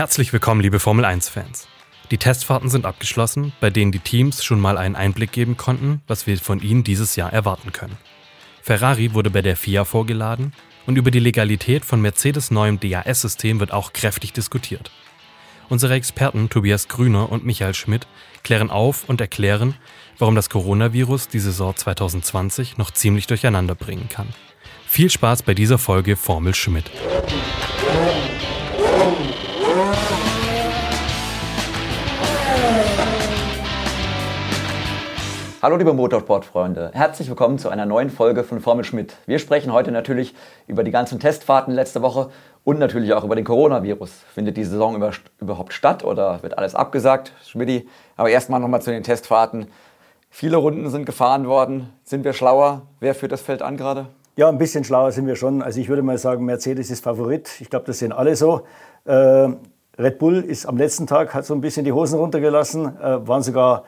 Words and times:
Herzlich 0.00 0.32
willkommen, 0.32 0.62
liebe 0.62 0.80
Formel 0.80 1.04
1-Fans. 1.04 1.68
Die 2.10 2.16
Testfahrten 2.16 2.70
sind 2.70 2.86
abgeschlossen, 2.86 3.52
bei 3.60 3.68
denen 3.68 3.92
die 3.92 3.98
Teams 3.98 4.42
schon 4.42 4.58
mal 4.58 4.78
einen 4.78 4.96
Einblick 4.96 5.30
geben 5.30 5.58
konnten, 5.58 6.00
was 6.06 6.26
wir 6.26 6.38
von 6.38 6.62
ihnen 6.62 6.82
dieses 6.84 7.16
Jahr 7.16 7.30
erwarten 7.34 7.70
können. 7.70 7.98
Ferrari 8.62 9.12
wurde 9.12 9.28
bei 9.28 9.42
der 9.42 9.58
FIA 9.58 9.84
vorgeladen 9.84 10.54
und 10.86 10.96
über 10.96 11.10
die 11.10 11.18
Legalität 11.18 11.84
von 11.84 12.00
Mercedes 12.00 12.50
neuem 12.50 12.80
DAS-System 12.80 13.60
wird 13.60 13.72
auch 13.72 13.92
kräftig 13.92 14.32
diskutiert. 14.32 14.90
Unsere 15.68 15.92
Experten 15.92 16.48
Tobias 16.48 16.88
Grüner 16.88 17.30
und 17.30 17.44
Michael 17.44 17.74
Schmidt 17.74 18.06
klären 18.42 18.70
auf 18.70 19.06
und 19.06 19.20
erklären, 19.20 19.74
warum 20.16 20.34
das 20.34 20.48
Coronavirus 20.48 21.28
die 21.28 21.40
Saison 21.40 21.76
2020 21.76 22.78
noch 22.78 22.90
ziemlich 22.90 23.26
durcheinander 23.26 23.74
bringen 23.74 24.08
kann. 24.08 24.28
Viel 24.86 25.10
Spaß 25.10 25.42
bei 25.42 25.52
dieser 25.52 25.76
Folge 25.76 26.16
Formel 26.16 26.54
Schmidt. 26.54 26.90
Hallo 35.62 35.76
liebe 35.76 35.92
Motorsportfreunde, 35.92 36.90
herzlich 36.92 37.28
willkommen 37.28 37.56
zu 37.58 37.68
einer 37.68 37.86
neuen 37.86 38.10
Folge 38.10 38.42
von 38.42 38.60
Formel 38.60 38.84
Schmidt. 38.84 39.14
Wir 39.26 39.38
sprechen 39.38 39.72
heute 39.72 39.92
natürlich 39.92 40.34
über 40.66 40.82
die 40.82 40.90
ganzen 40.90 41.20
Testfahrten 41.20 41.72
letzte 41.72 42.02
Woche 42.02 42.30
und 42.64 42.80
natürlich 42.80 43.12
auch 43.12 43.22
über 43.22 43.36
den 43.36 43.44
Coronavirus. 43.44 44.10
Findet 44.34 44.56
die 44.56 44.64
Saison 44.64 44.96
über, 44.96 45.12
überhaupt 45.38 45.72
statt 45.72 46.02
oder 46.02 46.42
wird 46.42 46.58
alles 46.58 46.74
abgesagt? 46.74 47.32
Schmidti, 47.46 47.88
aber 48.16 48.30
erstmal 48.30 48.58
nochmal 48.58 48.82
zu 48.82 48.90
den 48.90 49.04
Testfahrten. 49.04 49.68
Viele 50.30 50.56
Runden 50.56 50.90
sind 50.90 51.04
gefahren 51.04 51.46
worden. 51.46 51.92
Sind 52.02 52.24
wir 52.24 52.32
schlauer? 52.32 52.82
Wer 52.98 53.14
führt 53.14 53.30
das 53.30 53.42
Feld 53.42 53.62
an 53.62 53.76
gerade? 53.76 54.08
Ja, 54.40 54.48
ein 54.48 54.56
bisschen 54.56 54.84
schlauer 54.84 55.12
sind 55.12 55.26
wir 55.26 55.36
schon. 55.36 55.60
Also 55.60 55.82
ich 55.82 55.90
würde 55.90 56.00
mal 56.00 56.16
sagen, 56.16 56.46
Mercedes 56.46 56.90
ist 56.90 57.04
Favorit. 57.04 57.60
Ich 57.60 57.68
glaube, 57.68 57.84
das 57.84 57.98
sehen 57.98 58.10
alle 58.10 58.36
so. 58.36 58.62
Äh, 59.04 59.12
Red 59.98 60.18
Bull 60.18 60.40
ist 60.40 60.64
am 60.64 60.78
letzten 60.78 61.06
Tag, 61.06 61.34
hat 61.34 61.44
so 61.44 61.52
ein 61.52 61.60
bisschen 61.60 61.84
die 61.84 61.92
Hosen 61.92 62.18
runtergelassen, 62.18 62.86
äh, 62.86 63.28
waren 63.28 63.42
sogar 63.42 63.84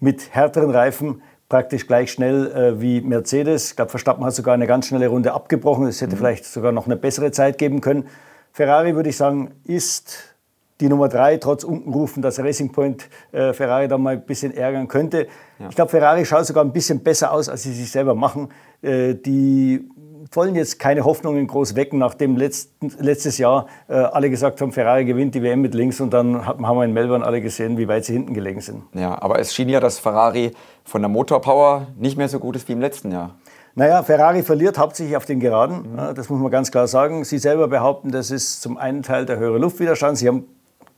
mit 0.00 0.34
härteren 0.34 0.70
Reifen 0.70 1.22
praktisch 1.48 1.86
gleich 1.86 2.10
schnell 2.10 2.50
äh, 2.50 2.80
wie 2.80 3.02
Mercedes. 3.02 3.70
Ich 3.70 3.76
glaube, 3.76 3.92
Verstappen 3.92 4.24
hat 4.24 4.34
sogar 4.34 4.54
eine 4.54 4.66
ganz 4.66 4.88
schnelle 4.88 5.06
Runde 5.06 5.32
abgebrochen. 5.32 5.86
Es 5.86 6.00
hätte 6.00 6.16
mhm. 6.16 6.18
vielleicht 6.18 6.44
sogar 6.44 6.72
noch 6.72 6.86
eine 6.86 6.96
bessere 6.96 7.30
Zeit 7.30 7.56
geben 7.56 7.80
können. 7.80 8.08
Ferrari, 8.50 8.96
würde 8.96 9.10
ich 9.10 9.16
sagen, 9.16 9.52
ist 9.62 10.33
die 10.84 10.90
Nummer 10.90 11.08
drei, 11.08 11.38
trotz 11.38 11.64
Unkenrufen, 11.64 12.22
dass 12.22 12.38
Racing 12.38 12.70
Point 12.70 13.08
äh, 13.32 13.54
Ferrari 13.54 13.88
da 13.88 13.96
mal 13.96 14.14
ein 14.14 14.26
bisschen 14.26 14.54
ärgern 14.54 14.86
könnte. 14.86 15.26
Ja. 15.58 15.68
Ich 15.70 15.76
glaube, 15.76 15.90
Ferrari 15.90 16.26
schaut 16.26 16.44
sogar 16.44 16.62
ein 16.62 16.72
bisschen 16.72 17.00
besser 17.00 17.32
aus, 17.32 17.48
als 17.48 17.62
sie 17.62 17.72
sich 17.72 17.90
selber 17.90 18.14
machen. 18.14 18.50
Äh, 18.82 19.14
die 19.14 19.88
wollen 20.32 20.54
jetzt 20.54 20.78
keine 20.78 21.04
Hoffnungen 21.04 21.46
groß 21.46 21.74
wecken, 21.74 21.98
nachdem 21.98 22.36
letzten, 22.36 22.92
letztes 22.98 23.38
Jahr 23.38 23.66
äh, 23.88 23.94
alle 23.94 24.28
gesagt 24.28 24.60
haben, 24.60 24.72
Ferrari 24.72 25.06
gewinnt 25.06 25.34
die 25.34 25.42
WM 25.42 25.62
mit 25.62 25.74
links 25.74 26.00
und 26.00 26.12
dann 26.12 26.46
haben 26.46 26.62
wir 26.62 26.84
in 26.84 26.92
Melbourne 26.92 27.24
alle 27.24 27.40
gesehen, 27.40 27.78
wie 27.78 27.88
weit 27.88 28.04
sie 28.04 28.12
hinten 28.12 28.34
gelegen 28.34 28.60
sind. 28.60 28.82
Ja, 28.92 29.20
aber 29.22 29.38
es 29.38 29.54
schien 29.54 29.68
ja, 29.70 29.80
dass 29.80 29.98
Ferrari 29.98 30.52
von 30.84 31.00
der 31.00 31.08
Motorpower 31.08 31.88
nicht 31.96 32.18
mehr 32.18 32.28
so 32.28 32.38
gut 32.38 32.56
ist 32.56 32.68
wie 32.68 32.72
im 32.72 32.80
letzten 32.80 33.10
Jahr. 33.10 33.36
Naja, 33.74 34.02
Ferrari 34.02 34.42
verliert 34.42 34.78
hauptsächlich 34.78 35.16
auf 35.16 35.24
den 35.24 35.40
Geraden, 35.40 35.92
mhm. 35.92 36.14
das 36.14 36.28
muss 36.28 36.40
man 36.40 36.50
ganz 36.50 36.70
klar 36.70 36.86
sagen. 36.86 37.24
Sie 37.24 37.38
selber 37.38 37.68
behaupten, 37.68 38.10
das 38.12 38.30
ist 38.30 38.62
zum 38.62 38.76
einen 38.76 39.02
Teil 39.02 39.26
der 39.26 39.38
höhere 39.38 39.58
Luftwiderstand. 39.58 40.18
Sie 40.18 40.28
haben 40.28 40.44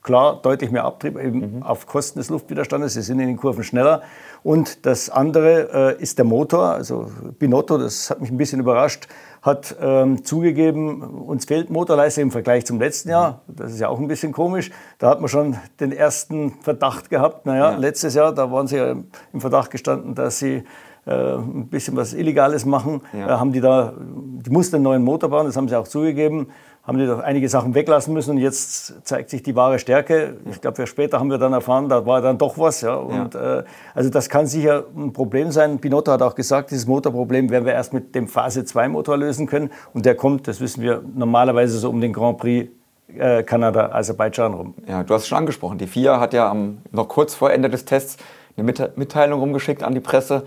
klar 0.07 0.39
deutlich 0.41 0.71
mehr 0.71 0.85
Abtrieb 0.85 1.19
eben 1.19 1.57
mhm. 1.57 1.63
auf 1.63 1.85
Kosten 1.85 2.19
des 2.19 2.29
Luftwiderstandes. 2.29 2.93
Sie 2.93 3.01
sind 3.01 3.19
in 3.19 3.27
den 3.27 3.35
Kurven 3.35 3.63
schneller. 3.63 4.01
Und 4.41 4.85
das 4.85 5.09
andere 5.09 5.97
äh, 5.99 6.01
ist 6.01 6.17
der 6.17 6.23
Motor. 6.23 6.69
Also 6.69 7.11
Binotto, 7.37 7.77
das 7.77 8.09
hat 8.09 8.21
mich 8.21 8.31
ein 8.31 8.37
bisschen 8.37 8.61
überrascht, 8.61 9.09
hat 9.41 9.75
ähm, 9.81 10.23
zugegeben, 10.23 11.01
uns 11.01 11.43
fehlt 11.43 11.69
Motorleistung 11.69 12.23
im 12.23 12.31
Vergleich 12.31 12.65
zum 12.65 12.79
letzten 12.79 13.09
Jahr. 13.09 13.41
Das 13.47 13.73
ist 13.73 13.79
ja 13.81 13.89
auch 13.89 13.99
ein 13.99 14.07
bisschen 14.07 14.31
komisch. 14.31 14.71
Da 14.97 15.09
hat 15.09 15.19
man 15.19 15.27
schon 15.27 15.57
den 15.81 15.91
ersten 15.91 16.53
Verdacht 16.61 17.09
gehabt. 17.09 17.45
Naja, 17.45 17.71
ja. 17.71 17.77
letztes 17.77 18.15
Jahr, 18.15 18.33
da 18.33 18.49
waren 18.49 18.67
sie 18.67 18.77
ja 18.77 18.95
im 19.33 19.41
Verdacht 19.41 19.71
gestanden, 19.71 20.15
dass 20.15 20.39
sie 20.39 20.63
äh, 21.05 21.35
ein 21.35 21.67
bisschen 21.67 21.97
was 21.97 22.13
Illegales 22.13 22.65
machen. 22.65 23.01
Ja. 23.11 23.27
Äh, 23.27 23.31
haben 23.39 23.51
die 23.51 23.59
da, 23.59 23.93
die 23.97 24.51
mussten 24.51 24.77
einen 24.77 24.83
neuen 24.83 25.03
Motor 25.03 25.29
bauen, 25.29 25.47
das 25.47 25.57
haben 25.57 25.67
sie 25.67 25.75
auch 25.75 25.87
zugegeben 25.87 26.47
haben 26.87 26.97
die 26.97 27.05
doch 27.05 27.19
einige 27.19 27.49
Sachen 27.49 27.75
weglassen 27.75 28.13
müssen 28.13 28.31
und 28.31 28.37
jetzt 28.37 29.05
zeigt 29.05 29.29
sich 29.29 29.43
die 29.43 29.57
wahre 29.57 29.77
Stärke. 29.77 30.37
Ich 30.49 30.61
glaube, 30.61 30.87
später 30.87 31.19
haben 31.19 31.29
wir 31.29 31.37
dann 31.37 31.51
erfahren, 31.51 31.89
da 31.89 32.05
war 32.05 32.21
dann 32.21 32.37
doch 32.37 32.57
was. 32.57 32.79
Ja. 32.79 32.95
Und, 32.95 33.33
ja. 33.33 33.59
Äh, 33.59 33.63
also 33.93 34.09
das 34.09 34.29
kann 34.29 34.47
sicher 34.47 34.85
ein 34.95 35.11
Problem 35.11 35.51
sein. 35.51 35.79
Pinotto 35.79 36.13
hat 36.13 36.21
auch 36.21 36.33
gesagt, 36.33 36.71
dieses 36.71 36.87
Motorproblem 36.87 37.49
werden 37.49 37.65
wir 37.65 37.73
erst 37.73 37.91
mit 37.91 38.15
dem 38.15 38.29
Phase 38.29 38.63
2 38.63 38.87
Motor 38.87 39.17
lösen 39.17 39.47
können. 39.47 39.69
Und 39.93 40.05
der 40.05 40.15
kommt, 40.15 40.47
das 40.47 40.61
wissen 40.61 40.81
wir, 40.81 41.03
normalerweise 41.13 41.77
so 41.77 41.89
um 41.89 41.99
den 41.99 42.13
Grand 42.13 42.37
Prix 42.37 42.71
äh, 43.17 43.43
Kanada, 43.43 43.91
Aserbaidschan 43.91 44.53
rum. 44.53 44.73
Ja, 44.87 45.03
du 45.03 45.13
hast 45.13 45.23
es 45.23 45.27
schon 45.27 45.39
angesprochen. 45.39 45.77
Die 45.77 45.87
FIA 45.87 46.21
hat 46.21 46.33
ja 46.33 46.49
am, 46.49 46.77
noch 46.91 47.09
kurz 47.09 47.35
vor 47.35 47.51
Ende 47.51 47.69
des 47.69 47.83
Tests 47.83 48.15
eine 48.55 48.63
Mitteilung 48.95 49.41
rumgeschickt 49.41 49.83
an 49.83 49.93
die 49.93 49.99
Presse, 49.99 50.43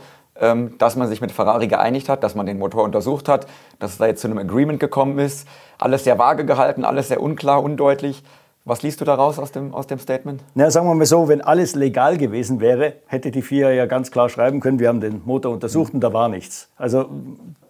dass 0.78 0.96
man 0.96 1.08
sich 1.08 1.20
mit 1.20 1.32
Ferrari 1.32 1.68
geeinigt 1.68 2.08
hat, 2.08 2.22
dass 2.24 2.34
man 2.34 2.46
den 2.46 2.58
Motor 2.58 2.84
untersucht 2.84 3.28
hat, 3.28 3.46
dass 3.78 3.92
es 3.92 3.98
da 3.98 4.06
jetzt 4.06 4.20
zu 4.20 4.28
einem 4.28 4.38
Agreement 4.38 4.80
gekommen 4.80 5.18
ist. 5.18 5.46
Alles 5.78 6.04
sehr 6.04 6.18
vage 6.18 6.46
gehalten, 6.46 6.84
alles 6.84 7.08
sehr 7.08 7.22
unklar, 7.22 7.62
undeutlich. 7.62 8.22
Was 8.64 8.82
liest 8.82 9.00
du 9.00 9.04
daraus 9.04 9.38
aus 9.38 9.52
dem, 9.52 9.74
aus 9.74 9.86
dem 9.86 9.98
Statement? 9.98 10.42
Na, 10.54 10.70
sagen 10.70 10.86
wir 10.86 10.94
mal 10.94 11.06
so, 11.06 11.28
wenn 11.28 11.40
alles 11.40 11.74
legal 11.74 12.18
gewesen 12.18 12.60
wäre, 12.60 12.94
hätte 13.06 13.30
die 13.30 13.42
FIA 13.42 13.70
ja 13.70 13.86
ganz 13.86 14.10
klar 14.10 14.28
schreiben 14.28 14.60
können, 14.60 14.78
wir 14.78 14.88
haben 14.88 15.00
den 15.00 15.22
Motor 15.24 15.52
untersucht 15.52 15.94
und 15.94 16.00
da 16.00 16.12
war 16.12 16.28
nichts. 16.28 16.68
Also 16.76 17.06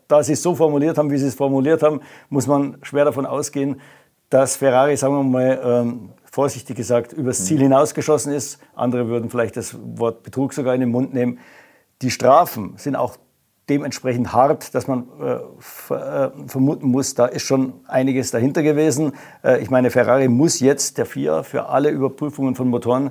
da 0.08 0.22
sie 0.22 0.32
es 0.32 0.42
so 0.42 0.54
formuliert 0.54 0.98
haben, 0.98 1.10
wie 1.10 1.18
sie 1.18 1.28
es 1.28 1.36
formuliert 1.36 1.82
haben, 1.82 2.00
muss 2.28 2.46
man 2.46 2.78
schwer 2.82 3.04
davon 3.04 3.24
ausgehen, 3.24 3.80
dass 4.30 4.56
Ferrari, 4.56 4.96
sagen 4.96 5.14
wir 5.14 5.22
mal, 5.22 5.60
ähm, 5.64 6.10
vorsichtig 6.30 6.76
gesagt, 6.76 7.12
übers 7.12 7.44
Ziel 7.44 7.58
hinausgeschossen 7.58 8.32
ist. 8.32 8.60
Andere 8.74 9.08
würden 9.08 9.30
vielleicht 9.30 9.56
das 9.56 9.76
Wort 9.96 10.22
Betrug 10.22 10.52
sogar 10.52 10.74
in 10.74 10.80
den 10.80 10.90
Mund 10.90 11.12
nehmen. 11.12 11.38
Die 12.02 12.10
Strafen 12.10 12.74
sind 12.76 12.96
auch 12.96 13.16
dementsprechend 13.68 14.32
hart, 14.32 14.74
dass 14.74 14.88
man 14.88 15.06
äh, 15.20 15.94
äh, 15.94 16.30
vermuten 16.46 16.88
muss, 16.88 17.14
da 17.14 17.26
ist 17.26 17.42
schon 17.42 17.74
einiges 17.86 18.30
dahinter 18.30 18.62
gewesen. 18.62 19.12
Äh, 19.44 19.62
ich 19.62 19.70
meine, 19.70 19.90
Ferrari 19.90 20.28
muss 20.28 20.60
jetzt 20.60 20.98
der 20.98 21.06
FIA 21.06 21.42
für 21.44 21.66
alle 21.66 21.90
Überprüfungen 21.90 22.56
von 22.56 22.68
Motoren 22.68 23.10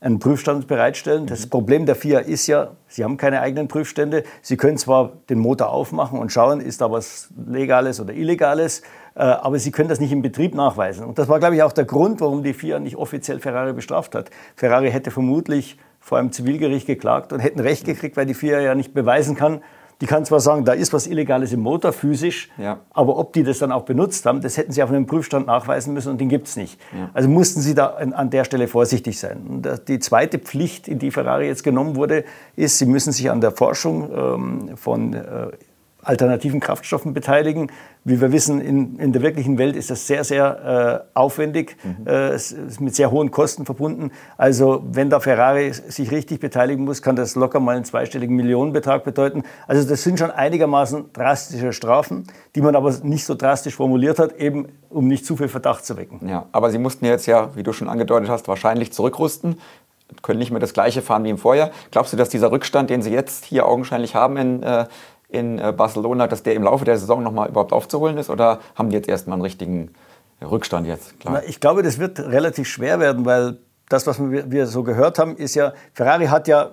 einen 0.00 0.18
Prüfstand 0.18 0.68
bereitstellen. 0.68 1.26
Das 1.26 1.46
mhm. 1.46 1.50
Problem 1.50 1.86
der 1.86 1.96
FIA 1.96 2.20
ist 2.20 2.46
ja, 2.46 2.72
sie 2.86 3.02
haben 3.02 3.16
keine 3.16 3.40
eigenen 3.40 3.66
Prüfstände. 3.66 4.22
Sie 4.42 4.56
können 4.56 4.76
zwar 4.76 5.12
den 5.28 5.38
Motor 5.38 5.70
aufmachen 5.70 6.18
und 6.18 6.30
schauen, 6.30 6.60
ist 6.60 6.80
da 6.80 6.90
was 6.90 7.30
Legales 7.46 7.98
oder 7.98 8.12
Illegales, 8.12 8.82
äh, 9.14 9.22
aber 9.22 9.58
sie 9.58 9.72
können 9.72 9.88
das 9.88 9.98
nicht 9.98 10.12
im 10.12 10.22
Betrieb 10.22 10.54
nachweisen. 10.54 11.04
Und 11.06 11.18
das 11.18 11.28
war, 11.28 11.40
glaube 11.40 11.56
ich, 11.56 11.62
auch 11.62 11.72
der 11.72 11.86
Grund, 11.86 12.20
warum 12.20 12.42
die 12.42 12.52
FIA 12.52 12.78
nicht 12.78 12.96
offiziell 12.96 13.40
Ferrari 13.40 13.72
bestraft 13.72 14.14
hat. 14.14 14.30
Ferrari 14.54 14.92
hätte 14.92 15.10
vermutlich 15.10 15.78
vor 16.06 16.18
einem 16.18 16.30
Zivilgericht 16.30 16.86
geklagt 16.86 17.32
und 17.32 17.40
hätten 17.40 17.58
Recht 17.58 17.84
gekriegt, 17.84 18.16
weil 18.16 18.26
die 18.26 18.34
FIA 18.34 18.60
ja 18.60 18.76
nicht 18.76 18.94
beweisen 18.94 19.34
kann. 19.34 19.60
Die 20.00 20.06
kann 20.06 20.24
zwar 20.24 20.38
sagen, 20.38 20.64
da 20.64 20.72
ist 20.72 20.92
was 20.92 21.08
Illegales 21.08 21.52
im 21.52 21.58
Motor, 21.58 21.92
physisch, 21.92 22.48
ja. 22.58 22.78
aber 22.90 23.16
ob 23.16 23.32
die 23.32 23.42
das 23.42 23.58
dann 23.58 23.72
auch 23.72 23.82
benutzt 23.82 24.24
haben, 24.24 24.40
das 24.40 24.56
hätten 24.56 24.70
sie 24.70 24.84
auf 24.84 24.90
einem 24.90 25.06
Prüfstand 25.06 25.48
nachweisen 25.48 25.94
müssen 25.94 26.10
und 26.10 26.20
den 26.20 26.28
gibt 26.28 26.46
es 26.46 26.54
nicht. 26.54 26.80
Ja. 26.96 27.10
Also 27.12 27.28
mussten 27.28 27.60
sie 27.60 27.74
da 27.74 27.86
an 27.86 28.30
der 28.30 28.44
Stelle 28.44 28.68
vorsichtig 28.68 29.18
sein. 29.18 29.38
Und 29.48 29.88
die 29.88 29.98
zweite 29.98 30.38
Pflicht, 30.38 30.86
in 30.86 31.00
die 31.00 31.10
Ferrari 31.10 31.48
jetzt 31.48 31.64
genommen 31.64 31.96
wurde, 31.96 32.24
ist, 32.54 32.78
sie 32.78 32.86
müssen 32.86 33.10
sich 33.10 33.28
an 33.28 33.40
der 33.40 33.50
Forschung 33.50 34.08
ähm, 34.14 34.76
von 34.76 35.12
äh, 35.12 35.48
alternativen 36.06 36.60
Kraftstoffen 36.60 37.12
beteiligen. 37.12 37.70
Wie 38.04 38.20
wir 38.20 38.30
wissen, 38.30 38.60
in, 38.60 38.98
in 38.98 39.12
der 39.12 39.22
wirklichen 39.22 39.58
Welt 39.58 39.74
ist 39.74 39.90
das 39.90 40.06
sehr, 40.06 40.22
sehr 40.22 41.04
äh, 41.14 41.18
aufwendig, 41.18 41.76
mhm. 41.82 42.06
äh, 42.06 42.38
mit 42.78 42.94
sehr 42.94 43.10
hohen 43.10 43.30
Kosten 43.32 43.66
verbunden. 43.66 44.12
Also 44.36 44.84
wenn 44.90 45.10
da 45.10 45.18
Ferrari 45.18 45.72
sich 45.72 46.12
richtig 46.12 46.38
beteiligen 46.40 46.84
muss, 46.84 47.02
kann 47.02 47.16
das 47.16 47.34
locker 47.34 47.58
mal 47.58 47.74
einen 47.74 47.84
zweistelligen 47.84 48.36
Millionenbetrag 48.36 49.02
bedeuten. 49.02 49.42
Also 49.66 49.88
das 49.88 50.02
sind 50.02 50.18
schon 50.18 50.30
einigermaßen 50.30 51.12
drastische 51.12 51.72
Strafen, 51.72 52.28
die 52.54 52.60
man 52.60 52.76
aber 52.76 52.94
nicht 53.02 53.24
so 53.24 53.34
drastisch 53.34 53.74
formuliert 53.74 54.20
hat, 54.20 54.36
eben 54.36 54.68
um 54.88 55.08
nicht 55.08 55.26
zu 55.26 55.36
viel 55.36 55.48
Verdacht 55.48 55.84
zu 55.84 55.96
wecken. 55.96 56.28
Ja, 56.28 56.46
aber 56.52 56.70
Sie 56.70 56.78
mussten 56.78 57.04
jetzt 57.04 57.26
ja, 57.26 57.54
wie 57.56 57.64
du 57.64 57.72
schon 57.72 57.88
angedeutet 57.88 58.28
hast, 58.28 58.46
wahrscheinlich 58.46 58.92
zurückrüsten 58.92 59.56
können 60.22 60.38
nicht 60.38 60.50
mehr 60.50 60.60
das 60.60 60.72
gleiche 60.72 61.02
fahren 61.02 61.24
wie 61.24 61.30
im 61.30 61.38
Vorjahr. 61.38 61.70
Glaubst 61.90 62.12
du, 62.12 62.16
dass 62.16 62.28
dieser 62.28 62.52
Rückstand, 62.52 62.90
den 62.90 63.02
Sie 63.02 63.10
jetzt 63.10 63.44
hier 63.44 63.66
augenscheinlich 63.66 64.14
haben 64.14 64.36
in, 64.36 64.62
äh, 64.62 64.86
in 65.28 65.58
äh, 65.58 65.72
Barcelona, 65.76 66.26
dass 66.26 66.42
der 66.42 66.54
im 66.54 66.62
Laufe 66.62 66.84
der 66.84 66.98
Saison 66.98 67.22
nochmal 67.22 67.48
überhaupt 67.48 67.72
aufzuholen 67.72 68.18
ist? 68.18 68.30
Oder 68.30 68.60
haben 68.74 68.90
die 68.90 68.96
jetzt 68.96 69.08
erstmal 69.08 69.34
einen 69.34 69.42
richtigen 69.42 69.90
Rückstand 70.42 70.86
jetzt? 70.86 71.18
Klar. 71.20 71.42
Ich 71.46 71.60
glaube, 71.60 71.82
das 71.82 71.98
wird 71.98 72.20
relativ 72.20 72.68
schwer 72.68 73.00
werden, 73.00 73.24
weil 73.24 73.58
das, 73.88 74.06
was 74.06 74.20
wir, 74.20 74.66
so 74.66 74.82
gehört 74.82 75.18
haben, 75.18 75.36
ist 75.36 75.54
ja, 75.54 75.72
Ferrari 75.92 76.26
hat 76.26 76.48
ja 76.48 76.72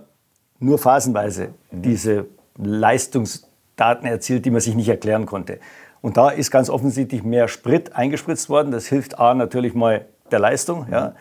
nur 0.59 0.79
phasenweise 0.79 1.49
mhm. 1.71 1.81
diese 1.81 2.25
Leistungsdaten 2.57 4.07
erzielt, 4.07 4.45
die 4.45 4.51
man 4.51 4.61
sich 4.61 4.75
nicht 4.75 4.89
erklären 4.89 5.25
konnte. 5.25 5.59
Und 6.01 6.17
da 6.17 6.29
ist 6.29 6.51
ganz 6.51 6.69
offensichtlich 6.69 7.23
mehr 7.23 7.47
Sprit 7.47 7.95
eingespritzt 7.95 8.49
worden. 8.49 8.71
Das 8.71 8.87
hilft 8.87 9.19
A 9.19 9.33
natürlich 9.33 9.73
mal 9.73 10.05
der 10.31 10.39
Leistung, 10.39 10.87
mhm. 10.87 10.93
ja. 10.93 11.15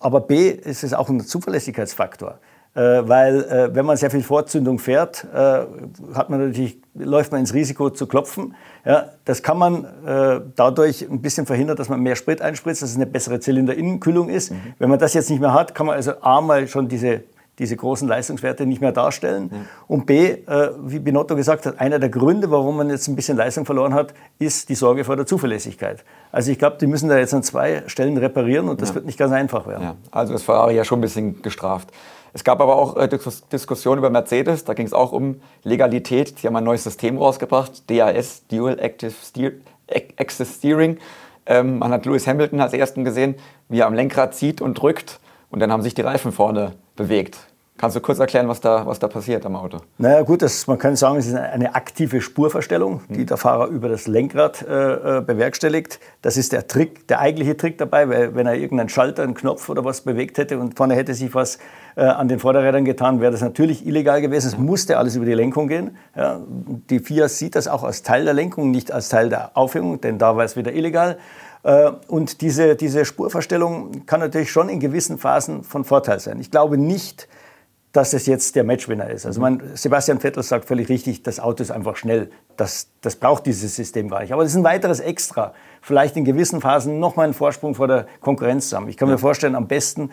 aber 0.00 0.20
B 0.20 0.48
ist 0.48 0.84
es 0.84 0.94
auch 0.94 1.08
ein 1.08 1.20
Zuverlässigkeitsfaktor. 1.20 2.38
Äh, 2.74 3.06
weil 3.06 3.44
äh, 3.44 3.74
wenn 3.74 3.84
man 3.84 3.98
sehr 3.98 4.10
viel 4.10 4.22
Vorzündung 4.22 4.78
fährt, 4.78 5.26
äh, 5.34 5.36
hat 6.14 6.30
man 6.30 6.48
natürlich, 6.48 6.78
läuft 6.94 7.30
man 7.30 7.40
ins 7.40 7.52
Risiko 7.52 7.90
zu 7.90 8.06
klopfen. 8.06 8.54
Ja, 8.84 9.10
das 9.24 9.42
kann 9.42 9.58
man 9.58 9.86
dadurch 10.56 11.08
ein 11.08 11.22
bisschen 11.22 11.46
verhindern, 11.46 11.76
dass 11.76 11.88
man 11.88 12.00
mehr 12.00 12.16
Sprit 12.16 12.42
einspritzt, 12.42 12.82
dass 12.82 12.90
es 12.90 12.96
eine 12.96 13.06
bessere 13.06 13.38
Zylinderinnenkühlung 13.38 14.28
ist. 14.28 14.50
Mhm. 14.50 14.56
Wenn 14.80 14.90
man 14.90 14.98
das 14.98 15.14
jetzt 15.14 15.30
nicht 15.30 15.38
mehr 15.38 15.54
hat, 15.54 15.74
kann 15.74 15.86
man 15.86 15.94
also 15.94 16.14
A 16.20 16.40
mal 16.40 16.66
schon 16.66 16.88
diese 16.88 17.22
diese 17.58 17.76
großen 17.76 18.08
Leistungswerte 18.08 18.66
nicht 18.66 18.80
mehr 18.80 18.92
darstellen. 18.92 19.50
Ja. 19.52 19.58
Und 19.86 20.06
B, 20.06 20.38
wie 20.84 20.98
Binotto 20.98 21.36
gesagt 21.36 21.66
hat, 21.66 21.78
einer 21.80 21.98
der 21.98 22.08
Gründe, 22.08 22.50
warum 22.50 22.78
man 22.78 22.88
jetzt 22.88 23.06
ein 23.08 23.14
bisschen 23.14 23.36
Leistung 23.36 23.66
verloren 23.66 23.92
hat, 23.92 24.14
ist 24.38 24.70
die 24.70 24.74
Sorge 24.74 25.04
vor 25.04 25.16
der 25.16 25.26
Zuverlässigkeit. 25.26 26.02
Also 26.32 26.50
ich 26.50 26.58
glaube, 26.58 26.78
die 26.80 26.86
müssen 26.86 27.10
da 27.10 27.18
jetzt 27.18 27.34
an 27.34 27.42
zwei 27.42 27.84
Stellen 27.86 28.16
reparieren 28.16 28.68
und 28.68 28.80
das 28.80 28.88
ja. 28.88 28.94
wird 28.96 29.04
nicht 29.06 29.18
ganz 29.18 29.32
einfach 29.32 29.66
werden. 29.66 29.82
Ja. 29.82 29.96
Also 30.10 30.34
ist 30.34 30.42
Ferrari 30.44 30.74
ja 30.74 30.84
schon 30.84 30.98
ein 30.98 31.02
bisschen 31.02 31.42
gestraft. 31.42 31.90
Es 32.34 32.44
gab 32.44 32.60
aber 32.60 32.76
auch 32.76 32.96
äh, 32.96 33.08
Diskussionen 33.52 33.98
über 33.98 34.10
Mercedes, 34.10 34.64
da 34.64 34.74
ging 34.74 34.86
es 34.86 34.92
auch 34.92 35.12
um 35.12 35.40
Legalität. 35.64 36.38
Sie 36.38 36.46
haben 36.46 36.56
ein 36.56 36.64
neues 36.64 36.84
System 36.84 37.18
rausgebracht, 37.18 37.90
DAS, 37.90 38.46
Dual 38.48 38.78
Active 38.78 39.12
Steer, 39.12 39.52
Access 40.16 40.56
Steering. 40.56 40.98
Ähm, 41.44 41.78
man 41.78 41.92
hat 41.92 42.06
Lewis 42.06 42.26
Hamilton 42.26 42.60
als 42.60 42.72
ersten 42.72 43.04
gesehen, 43.04 43.34
wie 43.68 43.80
er 43.80 43.86
am 43.86 43.94
Lenkrad 43.94 44.34
zieht 44.34 44.60
und 44.60 44.74
drückt 44.74 45.20
und 45.50 45.60
dann 45.60 45.70
haben 45.70 45.82
sich 45.82 45.94
die 45.94 46.00
Reifen 46.00 46.32
vorne 46.32 46.72
bewegt. 46.96 47.38
Kannst 47.82 47.96
du 47.96 48.00
kurz 48.00 48.20
erklären, 48.20 48.46
was 48.46 48.60
da, 48.60 48.86
was 48.86 49.00
da 49.00 49.08
passiert 49.08 49.44
am 49.44 49.56
Auto? 49.56 49.78
Naja 49.98 50.22
gut, 50.22 50.40
das, 50.42 50.68
man 50.68 50.78
kann 50.78 50.94
sagen, 50.94 51.16
es 51.16 51.26
ist 51.26 51.34
eine 51.34 51.74
aktive 51.74 52.20
Spurverstellung, 52.20 53.00
die 53.08 53.18
hm. 53.18 53.26
der 53.26 53.36
Fahrer 53.36 53.66
über 53.66 53.88
das 53.88 54.06
Lenkrad 54.06 54.62
äh, 54.62 55.18
äh, 55.18 55.20
bewerkstelligt. 55.20 55.98
Das 56.22 56.36
ist 56.36 56.52
der 56.52 56.68
Trick, 56.68 57.08
der 57.08 57.18
eigentliche 57.18 57.56
Trick 57.56 57.78
dabei, 57.78 58.08
weil 58.08 58.36
wenn 58.36 58.46
er 58.46 58.54
irgendeinen 58.54 58.88
Schalter, 58.88 59.24
einen 59.24 59.34
Knopf 59.34 59.68
oder 59.68 59.84
was 59.84 60.02
bewegt 60.02 60.38
hätte 60.38 60.60
und 60.60 60.76
vorne 60.76 60.94
hätte 60.94 61.12
sich 61.12 61.34
was 61.34 61.58
äh, 61.96 62.02
an 62.02 62.28
den 62.28 62.38
Vorderrädern 62.38 62.84
getan, 62.84 63.20
wäre 63.20 63.32
das 63.32 63.40
natürlich 63.40 63.84
illegal 63.84 64.20
gewesen. 64.20 64.46
Es 64.46 64.56
musste 64.56 64.96
alles 64.96 65.16
über 65.16 65.26
die 65.26 65.34
Lenkung 65.34 65.66
gehen. 65.66 65.96
Ja, 66.14 66.38
die 66.88 67.00
FIA 67.00 67.26
sieht 67.26 67.56
das 67.56 67.66
auch 67.66 67.82
als 67.82 68.04
Teil 68.04 68.24
der 68.24 68.34
Lenkung, 68.34 68.70
nicht 68.70 68.92
als 68.92 69.08
Teil 69.08 69.28
der 69.28 69.56
Aufhängung, 69.56 70.00
denn 70.00 70.18
da 70.18 70.36
war 70.36 70.44
es 70.44 70.54
wieder 70.54 70.72
illegal. 70.72 71.18
Äh, 71.64 71.90
und 72.06 72.42
diese, 72.42 72.76
diese 72.76 73.04
Spurverstellung 73.04 74.06
kann 74.06 74.20
natürlich 74.20 74.52
schon 74.52 74.68
in 74.68 74.78
gewissen 74.78 75.18
Phasen 75.18 75.64
von 75.64 75.82
Vorteil 75.82 76.20
sein. 76.20 76.38
Ich 76.38 76.52
glaube 76.52 76.78
nicht, 76.78 77.26
dass 77.92 78.14
es 78.14 78.26
jetzt 78.26 78.56
der 78.56 78.64
Matchwinner 78.64 79.10
ist. 79.10 79.26
Also 79.26 79.40
man, 79.40 79.62
Sebastian 79.74 80.18
Vettel 80.18 80.42
sagt 80.42 80.64
völlig 80.64 80.88
richtig, 80.88 81.22
das 81.22 81.38
Auto 81.38 81.62
ist 81.62 81.70
einfach 81.70 81.96
schnell. 81.96 82.30
Das, 82.56 82.88
das 83.02 83.16
braucht 83.16 83.44
dieses 83.44 83.76
System 83.76 84.08
gar 84.08 84.20
nicht. 84.22 84.32
Aber 84.32 84.42
es 84.42 84.50
ist 84.52 84.56
ein 84.56 84.64
weiteres 84.64 84.98
Extra. 85.00 85.52
Vielleicht 85.82 86.16
in 86.16 86.24
gewissen 86.24 86.62
Phasen 86.62 86.98
nochmal 86.98 87.24
einen 87.24 87.34
Vorsprung 87.34 87.74
vor 87.74 87.88
der 87.88 88.06
Konkurrenz 88.20 88.70
zu 88.70 88.76
haben. 88.76 88.88
Ich 88.88 88.96
kann 88.96 89.08
ja. 89.08 89.14
mir 89.14 89.18
vorstellen, 89.18 89.54
am 89.54 89.68
besten 89.68 90.10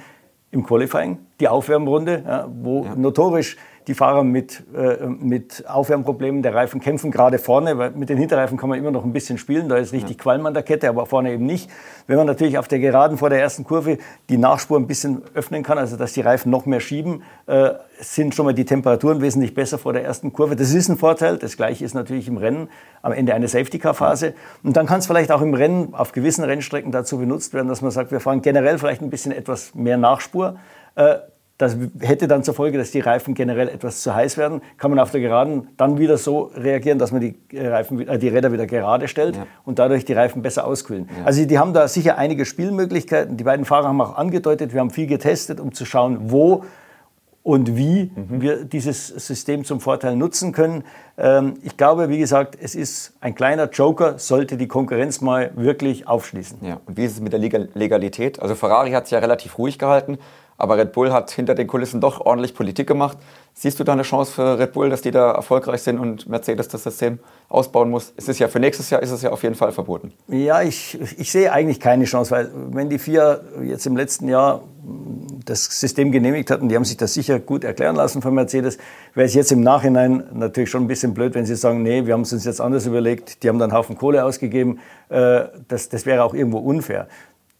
im 0.52 0.66
Qualifying, 0.66 1.20
die 1.40 1.48
Aufwärmrunde, 1.48 2.24
ja, 2.26 2.50
wo 2.52 2.84
ja. 2.84 2.96
notorisch 2.96 3.56
die 3.90 3.96
Fahrer 3.96 4.24
mit, 4.24 4.64
äh, 4.76 5.08
mit 5.08 5.68
Aufwärmproblemen 5.68 6.44
der 6.44 6.54
Reifen 6.54 6.80
kämpfen, 6.80 7.10
gerade 7.10 7.40
vorne, 7.40 7.78
weil 7.80 7.92
mit 7.92 8.10
den 8.10 8.20
Hinterreifen 8.20 8.56
kann 8.56 8.70
man 8.70 8.78
immer 8.78 8.92
noch 8.92 9.04
ein 9.04 9.12
bisschen 9.12 9.40
spielen, 9.40 9.68
da 9.68 9.78
ist 9.78 9.94
richtig 9.94 10.18
ja. 10.18 10.24
Qualm 10.24 10.46
an 10.46 10.54
der 10.54 10.62
Kette, 10.62 10.88
aber 10.88 11.08
vorne 11.08 11.34
eben 11.34 11.46
nicht. 11.46 11.72
Wenn 12.06 12.18
man 12.18 12.28
natürlich 12.28 12.60
auf 12.60 12.68
der 12.68 12.78
Geraden 12.78 13.18
vor 13.18 13.32
der 13.32 13.42
ersten 13.42 13.64
Kurve 13.64 13.98
die 14.30 14.38
Nachspur 14.38 14.78
ein 14.78 14.86
bisschen 14.86 15.24
öffnen 15.34 15.64
kann, 15.64 15.80
also 15.80 15.98
dass 15.98 16.14
die 16.14 16.22
Reifen 16.22 16.52
noch 16.52 16.68
mehr 16.68 16.80
schieben, 16.80 17.24
äh, 17.48 17.72
sind 18.00 18.36
schon 18.36 18.46
mal 18.46 18.54
die 18.54 18.64
Temperaturen 18.64 19.22
wesentlich 19.22 19.56
besser 19.56 19.80
vor 19.80 19.92
der 19.92 20.06
ersten 20.06 20.34
Kurve. 20.34 20.56
Das 20.56 20.72
ist 20.72 20.88
ein 20.88 20.98
Vorteil. 20.98 21.38
Das 21.38 21.58
gleiche 21.58 21.84
ist 21.84 21.96
natürlich 21.96 22.28
im 22.28 22.38
Rennen 22.38 22.70
am 23.02 23.12
Ende 23.12 23.34
eine 23.34 23.48
Safety-Car-Phase. 23.48 24.36
Und 24.64 24.78
dann 24.78 24.86
kann 24.86 25.00
es 25.00 25.08
vielleicht 25.08 25.32
auch 25.32 25.42
im 25.42 25.56
Rennen 25.56 25.96
auf 25.96 26.12
gewissen 26.12 26.44
Rennstrecken 26.44 26.92
dazu 26.92 27.18
benutzt 27.18 27.56
werden, 27.56 27.68
dass 27.68 27.82
man 27.82 27.90
sagt, 27.90 28.12
wir 28.12 28.20
fahren 28.20 28.44
generell 28.44 28.78
vielleicht 28.78 29.02
ein 29.02 29.10
bisschen 29.10 29.32
etwas 29.32 29.74
mehr 29.74 29.98
Nachspur. 29.98 30.58
Äh, 30.96 31.16
das 31.60 31.76
hätte 32.00 32.30
dann 32.30 32.42
zur 32.42 32.54
Folge, 32.54 32.78
dass 32.78 32.92
die 32.92 33.02
Reifen 33.02 33.34
generell 33.34 33.68
etwas 33.68 34.02
zu 34.02 34.16
heiß 34.16 34.38
werden. 34.38 34.62
Kann 34.78 34.92
man 34.92 35.00
auf 35.00 35.12
der 35.12 35.20
Geraden 35.20 35.68
dann 35.76 35.98
wieder 35.98 36.18
so 36.18 36.52
reagieren, 36.56 37.00
dass 37.00 37.12
man 37.12 37.20
die, 37.20 37.38
Reifen, 37.54 38.08
äh, 38.08 38.18
die 38.18 38.30
Räder 38.30 38.54
wieder 38.54 38.66
gerade 38.66 39.10
stellt 39.10 39.36
ja. 39.36 39.46
und 39.66 39.78
dadurch 39.78 40.06
die 40.06 40.14
Reifen 40.14 40.42
besser 40.42 40.66
auskühlen. 40.66 41.10
Ja. 41.20 41.26
Also 41.26 41.44
die 41.44 41.60
haben 41.60 41.74
da 41.74 41.90
sicher 41.90 42.18
einige 42.18 42.46
Spielmöglichkeiten. 42.46 43.36
Die 43.36 43.44
beiden 43.44 43.66
Fahrer 43.66 43.90
haben 43.90 44.00
auch 44.00 44.18
angedeutet, 44.18 44.74
wir 44.74 44.80
haben 44.80 44.90
viel 44.90 45.06
getestet, 45.06 45.60
um 45.60 45.74
zu 45.74 45.84
schauen, 45.84 46.32
wo 46.32 46.64
und 47.44 47.76
wie 47.76 48.10
mhm. 48.16 48.42
wir 48.42 48.64
dieses 48.64 49.08
System 49.08 49.66
zum 49.66 49.82
Vorteil 49.82 50.16
nutzen 50.16 50.54
können. 50.54 50.86
Ähm, 51.18 51.56
ich 51.64 51.76
glaube, 51.76 52.08
wie 52.08 52.20
gesagt, 52.20 52.58
es 52.62 52.74
ist 52.74 53.18
ein 53.20 53.36
kleiner 53.36 53.70
Joker, 53.70 54.18
sollte 54.18 54.56
die 54.56 54.70
Konkurrenz 54.70 55.20
mal 55.20 55.52
wirklich 55.56 56.08
aufschließen. 56.08 56.60
Ja. 56.62 56.80
Und 56.86 56.96
wie 56.96 57.04
ist 57.04 57.14
es 57.14 57.20
mit 57.20 57.34
der 57.34 57.40
Legalität? 57.40 58.42
Also 58.42 58.56
Ferrari 58.56 58.92
hat 58.92 59.06
es 59.06 59.12
ja 59.12 59.20
relativ 59.20 59.58
ruhig 59.58 59.78
gehalten. 59.78 60.20
Aber 60.60 60.78
Red 60.78 60.92
Bull 60.92 61.12
hat 61.12 61.32
hinter 61.32 61.56
den 61.56 61.68
Kulissen 61.68 62.02
doch 62.02 62.20
ordentlich 62.20 62.54
Politik 62.54 62.86
gemacht. 62.86 63.18
Siehst 63.54 63.80
du 63.80 63.84
da 63.86 63.94
eine 63.94 64.04
Chance 64.04 64.34
für 64.34 64.60
Red 64.60 64.74
Bull, 64.74 64.90
dass 64.90 65.02
die 65.02 65.12
da 65.12 65.32
erfolgreich 65.32 65.82
sind 65.82 65.98
und 66.00 66.28
Mercedes 66.30 66.68
das 66.68 66.84
System 66.84 67.20
ausbauen 67.48 67.90
muss? 67.90 68.14
Es 68.18 68.28
ist 68.28 68.40
ja 68.40 68.50
für 68.50 68.60
nächstes 68.60 68.90
Jahr 68.90 69.02
ist 69.02 69.12
es 69.12 69.22
ja 69.22 69.32
auf 69.32 69.42
jeden 69.42 69.56
Fall 69.56 69.72
verboten. 69.72 70.14
Ja, 70.28 70.62
ich, 70.62 71.00
ich 71.18 71.32
sehe 71.32 71.52
eigentlich 71.52 71.80
keine 71.80 72.04
Chance, 72.04 72.32
weil 72.32 72.52
wenn 72.72 72.90
die 72.90 73.00
vier 73.00 73.42
jetzt 73.64 73.88
im 73.88 73.96
letzten 73.96 74.28
Jahr 74.28 74.62
das 75.46 75.64
System 75.80 76.12
genehmigt 76.12 76.52
hatten, 76.52 76.68
die 76.68 76.76
haben 76.76 76.86
sich 76.86 76.98
das 76.98 77.14
sicher 77.14 77.40
gut 77.40 77.64
erklären 77.64 77.96
lassen 77.96 78.22
von 78.22 78.34
Mercedes, 78.34 78.78
wäre 79.14 79.28
es 79.28 79.34
jetzt 79.34 79.52
im 79.54 79.62
Nachhinein 79.62 80.26
natürlich 80.34 80.70
schon 80.70 80.84
ein 80.84 80.88
bisschen 80.88 81.14
blöd, 81.14 81.36
wenn 81.36 81.46
sie 81.46 81.56
sagen, 81.56 81.84
nee, 81.84 82.06
wir 82.06 82.14
haben 82.14 82.22
es 82.22 82.34
uns 82.34 82.44
jetzt 82.44 82.60
anders 82.60 82.86
überlegt, 82.86 83.44
die 83.44 83.50
haben 83.50 83.60
dann 83.60 83.72
einen 83.72 83.78
Haufen 83.78 83.98
Kohle 83.98 84.26
ausgegeben. 84.26 84.80
Äh, 85.08 85.46
das, 85.70 85.88
das 85.88 86.06
wäre 86.06 86.24
auch 86.24 86.34
irgendwo 86.34 86.58
unfair. 86.58 87.08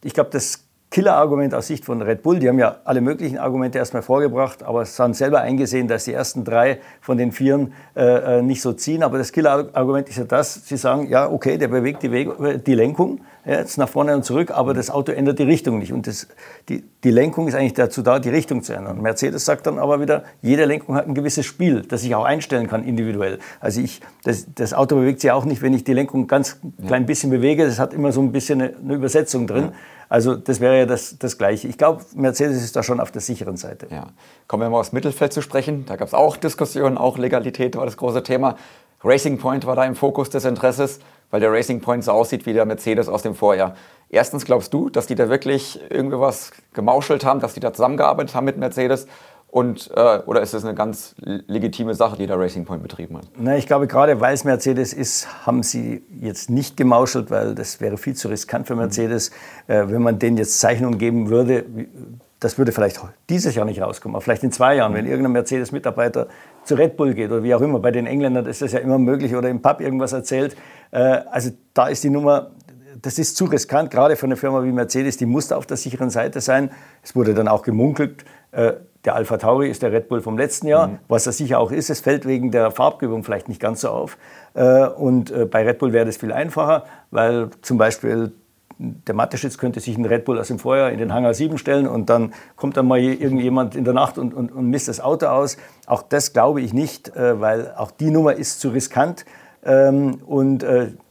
Ich 0.04 0.14
glaube, 0.14 0.30
das 0.32 0.69
Killer-Argument 0.92 1.54
aus 1.54 1.68
Sicht 1.68 1.86
von 1.86 2.02
Red 2.02 2.24
Bull. 2.24 2.40
Die 2.40 2.50
haben 2.50 2.58
ja 2.58 2.78
alle 2.84 3.02
möglichen 3.02 3.38
Argumente 3.38 3.78
erstmal 3.78 4.02
vorgebracht, 4.02 4.64
aber 4.64 4.82
es 4.82 4.98
haben 5.00 5.14
selber 5.14 5.42
eingesehen, 5.42 5.88
dass 5.88 6.06
die 6.06 6.14
ersten 6.14 6.44
drei 6.44 6.80
von 7.00 7.18
den 7.18 7.32
Vieren 7.32 7.74
äh, 7.96 8.40
äh, 8.40 8.42
nicht 8.42 8.62
so 8.62 8.74
ziehen. 8.74 9.04
Aber 9.04 9.20
das 9.20 9.32
Killer-Argument 9.32 10.10
ist 10.10 10.18
ja 10.18 10.24
das, 10.24 10.68
sie 10.68 10.78
sagen, 10.78 11.08
ja, 11.08 11.30
okay, 11.30 11.58
der 11.58 11.68
bewegt 11.68 12.02
die, 12.02 12.12
Weg, 12.12 12.30
die 12.66 12.74
Lenkung 12.74 13.22
ja, 13.46 13.60
jetzt 13.60 13.78
nach 13.78 13.88
vorne 13.88 14.16
und 14.16 14.26
zurück, 14.26 14.52
aber 14.52 14.74
das 14.74 14.90
Auto 14.90 15.12
ändert 15.12 15.40
die 15.40 15.44
Richtung 15.44 15.80
nicht. 15.80 15.94
Und 15.94 16.08
das, 16.08 16.28
die, 16.68 16.84
die 17.04 17.12
Lenkung 17.12 17.48
ist 17.48 17.54
eigentlich 17.54 17.74
dazu 17.74 18.02
da, 18.02 18.20
die 18.20 18.30
Richtung 18.30 18.64
zu 18.64 18.74
ändern. 18.74 19.02
Mercedes 19.02 19.46
sagt 19.46 19.68
dann 19.68 19.80
aber 19.80 20.02
wieder, 20.02 20.24
jede 20.42 20.66
Lenkung 20.66 20.96
hat 20.96 21.08
ein 21.08 21.14
gewisses 21.14 21.46
Spiel, 21.46 21.84
das 21.84 22.04
ich 22.04 22.16
auch 22.16 22.26
einstellen 22.26 22.68
kann 22.68 22.84
individuell. 22.84 23.40
Also 23.60 23.82
ich, 23.82 24.02
das, 24.24 24.48
das 24.56 24.74
Auto 24.74 24.96
bewegt 24.96 25.22
sich 25.22 25.32
auch 25.32 25.46
nicht, 25.46 25.62
wenn 25.62 25.74
ich 25.74 25.84
die 25.84 25.94
Lenkung 25.94 26.28
ganz 26.28 26.60
klein 26.86 27.06
bisschen 27.06 27.30
bewege. 27.30 27.66
Das 27.66 27.80
hat 27.80 27.94
immer 27.94 28.12
so 28.12 28.22
ein 28.22 28.32
bisschen 28.32 28.62
eine, 28.62 28.74
eine 28.84 28.96
Übersetzung 28.96 29.48
drin. 29.48 29.66
Ja. 29.66 29.74
Also 30.10 30.36
das 30.36 30.60
wäre 30.60 30.80
ja 30.80 30.86
das, 30.88 31.18
das 31.20 31.38
Gleiche. 31.38 31.68
Ich 31.68 31.78
glaube, 31.78 32.04
Mercedes 32.16 32.64
ist 32.64 32.76
da 32.76 32.82
schon 32.82 33.00
auf 33.00 33.12
der 33.12 33.22
sicheren 33.22 33.58
Seite. 33.58 33.88
Ja. 33.92 34.08
Kommen 34.48 34.64
wir 34.64 34.70
mal 34.70 34.80
aufs 34.80 34.92
Mittelfeld 34.92 35.32
zu 35.32 35.42
sprechen. 35.42 35.86
Da 35.86 35.96
gab 35.96 36.08
es 36.08 36.16
auch 36.16 36.36
Diskussionen, 36.36 36.98
auch 36.98 37.20
Legalität 37.20 37.76
war 37.76 37.86
das 37.86 37.96
große 37.96 38.24
Thema. 38.24 38.56
Racing 39.04 39.38
Point 39.38 39.66
war 39.66 39.76
da 39.76 39.86
im 39.86 39.96
Fokus 39.96 40.30
des 40.30 40.44
Interesses, 40.44 41.00
weil 41.30 41.40
der 41.40 41.52
Racing 41.52 41.80
Point 41.80 42.04
so 42.04 42.12
aussieht 42.12 42.46
wie 42.46 42.54
der 42.54 42.66
Mercedes 42.66 43.08
aus 43.08 43.22
dem 43.22 43.36
Vorjahr. 43.36 43.76
Erstens 44.10 44.44
glaubst 44.44 44.74
du, 44.74 44.90
dass 44.90 45.08
die 45.08 45.16
da 45.16 45.30
wirklich 45.30 45.80
irgendwie 45.90 46.20
was 46.20 46.52
gemauschelt 46.74 47.24
haben, 47.24 47.40
dass 47.40 47.54
die 47.54 47.60
da 47.60 47.72
zusammengearbeitet 47.72 48.36
haben 48.36 48.46
mit 48.46 48.58
Mercedes? 48.58 49.08
Und, 49.52 49.90
äh, 49.96 50.20
oder 50.26 50.42
ist 50.42 50.54
das 50.54 50.64
eine 50.64 50.76
ganz 50.76 51.16
legitime 51.20 51.96
Sache, 51.96 52.18
die 52.18 52.28
der 52.28 52.40
Racing 52.40 52.66
Point 52.66 52.84
betrieben 52.84 53.18
hat? 53.18 53.26
Na, 53.38 53.58
ich 53.58 53.66
glaube, 53.66 53.88
gerade 53.88 54.22
weil 54.22 54.36
es 54.36 54.44
Mercedes 54.44 54.94
ist, 54.94 55.48
haben 55.48 55.64
sie 55.64 56.04
jetzt 56.22 56.52
nicht 56.52 56.78
gemauschelt, 56.78 57.32
weil 57.32 57.56
das 57.56 57.82
wäre 57.82 57.98
viel 57.98 58.16
zu 58.16 58.28
riskant 58.28 58.68
für 58.68 58.76
Mercedes. 58.76 59.32
Mhm. 59.68 59.74
Äh, 59.74 59.92
wenn 59.92 60.02
man 60.04 60.20
denen 60.20 60.38
jetzt 60.38 60.60
Zeichnungen 60.60 61.00
geben 61.00 61.30
würde, 61.30 61.66
das 62.40 62.58
würde 62.58 62.72
vielleicht 62.72 63.02
dieses 63.30 63.56
Jahr 63.56 63.66
nicht 63.66 63.82
rauskommen, 63.82 64.16
aber 64.16 64.22
vielleicht 64.22 64.44
in 64.44 64.52
zwei 64.52 64.76
Jahren, 64.76 64.94
wenn 64.94 65.06
mhm. 65.06 65.12
irgendein 65.12 65.34
Mercedes-Mitarbeiter 65.34 66.28
zu 66.64 66.76
Red 66.76 66.96
Bull 66.96 67.16
geht 67.16 67.32
oder 67.32 67.42
wie 67.42 67.56
auch 67.56 67.62
immer. 67.62 67.80
Bei 67.80 67.92
den 67.92 68.06
Engländern 68.06 68.46
ist 68.46 68.62
das 68.62 68.72
ja 68.72 68.80
immer 68.80 69.00
möglich 69.00 69.36
oder 69.36 69.50
im 69.50 69.64
Pub 69.64 69.82
irgendwas 69.82 70.14
erzählt. 70.14 70.56
Äh, 70.92 71.00
also 71.32 71.50
da 71.74 71.88
ist 71.88 72.04
die 72.04 72.12
Nummer, 72.12 72.52
das 73.02 73.18
ist 73.18 73.36
zu 73.36 73.46
riskant, 73.46 73.90
gerade 73.90 74.16
für 74.16 74.28
eine 74.28 74.36
Firma 74.36 74.64
wie 74.64 74.72
Mercedes, 74.72 75.18
die 75.18 75.26
muss 75.26 75.48
da 75.48 75.58
auf 75.58 75.66
der 75.66 75.78
sicheren 75.78 76.12
Seite 76.12 76.40
sein. 76.40 76.70
Es 77.02 77.16
wurde 77.16 77.34
dann 77.34 77.48
auch 77.48 77.64
gemunkelt, 77.64 78.26
äh, 78.52 78.74
der 79.10 79.16
Alpha 79.16 79.38
Tauri 79.38 79.68
ist 79.68 79.82
der 79.82 79.92
Red 79.92 80.08
Bull 80.08 80.22
vom 80.22 80.38
letzten 80.38 80.68
Jahr, 80.68 80.88
mhm. 80.88 81.00
was 81.08 81.26
er 81.26 81.34
sicher 81.34 81.60
auch 81.60 81.72
ist. 81.72 81.90
Es 81.90 82.00
fällt 82.00 82.28
wegen 82.28 82.52
der 82.52 82.70
Farbgebung 82.70 83.24
vielleicht 83.24 83.50
nicht 83.50 83.60
ganz 83.60 83.82
so 83.82 83.90
auf. 83.90 84.20
Äh, 84.54 84.86
und 84.86 85.32
äh, 85.32 85.46
bei 85.46 85.66
Red 85.66 85.80
Bull 85.80 85.94
wäre 85.94 86.06
das 86.06 86.18
viel 86.18 86.32
einfacher, 86.32 86.84
weil 87.10 87.50
zum 87.64 87.80
Beispiel 87.80 88.34
der 88.78 89.16
Mateschitz 89.16 89.58
könnte 89.58 89.80
sich 89.80 89.96
einen 89.96 90.06
Red 90.06 90.26
Bull 90.26 90.38
aus 90.38 90.50
dem 90.50 90.60
Vorjahr 90.60 90.92
in 90.92 91.00
den 91.00 91.12
Hangar 91.12 91.34
7 91.34 91.58
stellen 91.58 91.88
und 91.88 92.12
dann 92.12 92.34
kommt 92.56 92.78
dann 92.78 92.88
mal 92.88 93.00
irgendjemand 93.00 93.76
in 93.76 93.84
der 93.84 93.96
Nacht 93.96 94.20
und, 94.20 94.32
und, 94.32 94.52
und 94.52 94.70
misst 94.70 94.88
das 94.88 95.02
Auto 95.02 95.26
aus. 95.26 95.58
Auch 95.88 96.04
das 96.04 96.32
glaube 96.32 96.62
ich 96.62 96.72
nicht, 96.72 97.10
äh, 97.16 97.42
weil 97.42 97.74
auch 97.76 97.90
die 97.90 98.12
Nummer 98.12 98.36
ist 98.36 98.60
zu 98.60 98.70
riskant. 98.70 99.26
Ähm, 99.66 100.20
und 100.26 100.60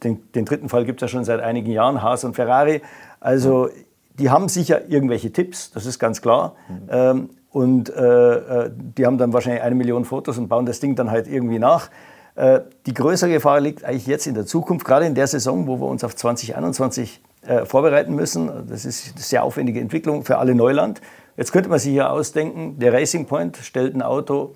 den, 0.03 0.31
den 0.33 0.45
dritten 0.45 0.69
Fall 0.69 0.85
gibt 0.85 1.01
es 1.03 1.11
ja 1.11 1.13
schon 1.13 1.25
seit 1.25 1.41
einigen 1.41 1.69
Jahren, 1.69 2.01
Haas 2.01 2.23
und 2.23 2.33
Ferrari. 2.35 2.81
Also 3.19 3.69
die 4.19 4.29
haben 4.29 4.49
sicher 4.49 4.87
irgendwelche 4.89 5.31
Tipps, 5.31 5.71
das 5.71 5.85
ist 5.85 5.99
ganz 5.99 6.21
klar. 6.21 6.55
Mhm. 6.67 6.89
Ähm, 6.89 7.29
und 7.51 7.89
äh, 7.89 8.65
äh, 8.65 8.71
die 8.97 9.05
haben 9.05 9.17
dann 9.17 9.33
wahrscheinlich 9.33 9.63
eine 9.63 9.75
Million 9.75 10.05
Fotos 10.05 10.37
und 10.37 10.49
bauen 10.49 10.65
das 10.65 10.79
Ding 10.79 10.95
dann 10.95 11.09
halt 11.09 11.27
irgendwie 11.27 11.57
nach. 11.57 11.89
Äh, 12.35 12.61
die 12.85 12.93
größere 12.93 13.31
Gefahr 13.31 13.59
liegt 13.59 13.83
eigentlich 13.83 14.05
jetzt 14.05 14.27
in 14.27 14.35
der 14.35 14.45
Zukunft, 14.45 14.85
gerade 14.85 15.05
in 15.05 15.15
der 15.15 15.27
Saison, 15.27 15.65
wo 15.65 15.79
wir 15.79 15.87
uns 15.87 16.03
auf 16.03 16.15
2021 16.15 17.21
äh, 17.41 17.65
vorbereiten 17.65 18.13
müssen. 18.13 18.67
Das 18.69 18.85
ist 18.85 19.13
eine 19.13 19.21
sehr 19.21 19.43
aufwendige 19.43 19.79
Entwicklung 19.79 20.23
für 20.23 20.37
alle 20.37 20.53
Neuland. 20.53 21.01
Jetzt 21.37 21.51
könnte 21.51 21.69
man 21.69 21.79
sich 21.79 21.93
ja 21.93 22.09
ausdenken, 22.09 22.77
der 22.79 22.93
Racing 22.93 23.25
Point 23.25 23.57
stellt 23.57 23.95
ein 23.95 24.01
Auto, 24.01 24.55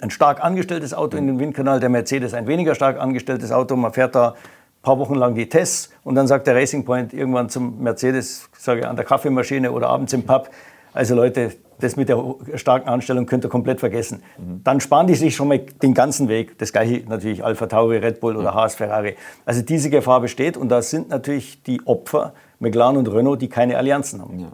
ein 0.00 0.10
stark 0.10 0.42
angestelltes 0.42 0.94
Auto 0.94 1.16
in 1.16 1.26
den 1.26 1.38
Windkanal, 1.38 1.80
der 1.80 1.88
Mercedes 1.88 2.34
ein 2.34 2.46
weniger 2.46 2.74
stark 2.74 3.00
angestelltes 3.00 3.52
Auto. 3.52 3.76
Man 3.76 3.92
fährt 3.92 4.14
da 4.14 4.34
paar 4.82 4.98
Wochen 4.98 5.14
lang 5.14 5.34
die 5.34 5.48
Tests 5.48 5.90
und 6.04 6.14
dann 6.14 6.26
sagt 6.26 6.46
der 6.46 6.54
Racing 6.54 6.84
Point 6.84 7.12
irgendwann 7.14 7.48
zum 7.48 7.82
Mercedes, 7.82 8.48
sage 8.58 8.88
an 8.88 8.96
der 8.96 9.04
Kaffeemaschine 9.04 9.72
oder 9.72 9.88
abends 9.88 10.12
im 10.12 10.24
Pub, 10.24 10.50
also 10.92 11.14
Leute, 11.14 11.52
das 11.80 11.96
mit 11.96 12.08
der 12.08 12.22
starken 12.54 12.88
Anstellung 12.88 13.26
könnt 13.26 13.44
ihr 13.44 13.50
komplett 13.50 13.80
vergessen. 13.80 14.22
Mhm. 14.38 14.60
Dann 14.62 14.80
sparen 14.80 15.06
die 15.06 15.14
sich 15.14 15.34
schon 15.34 15.48
mal 15.48 15.58
den 15.58 15.94
ganzen 15.94 16.28
Weg. 16.28 16.58
Das 16.58 16.72
gleiche 16.72 17.02
natürlich 17.08 17.44
Alpha 17.44 17.66
Tauri, 17.66 17.96
Red 17.96 18.20
Bull 18.20 18.36
oder 18.36 18.54
Haas, 18.54 18.74
Ferrari. 18.74 19.16
Also 19.44 19.62
diese 19.62 19.90
Gefahr 19.90 20.20
besteht 20.20 20.56
und 20.56 20.68
da 20.68 20.82
sind 20.82 21.08
natürlich 21.08 21.62
die 21.62 21.80
Opfer, 21.86 22.34
McLaren 22.60 22.96
und 22.96 23.08
Renault, 23.08 23.40
die 23.40 23.48
keine 23.48 23.78
Allianzen 23.78 24.20
haben. 24.20 24.38
Ja. 24.38 24.52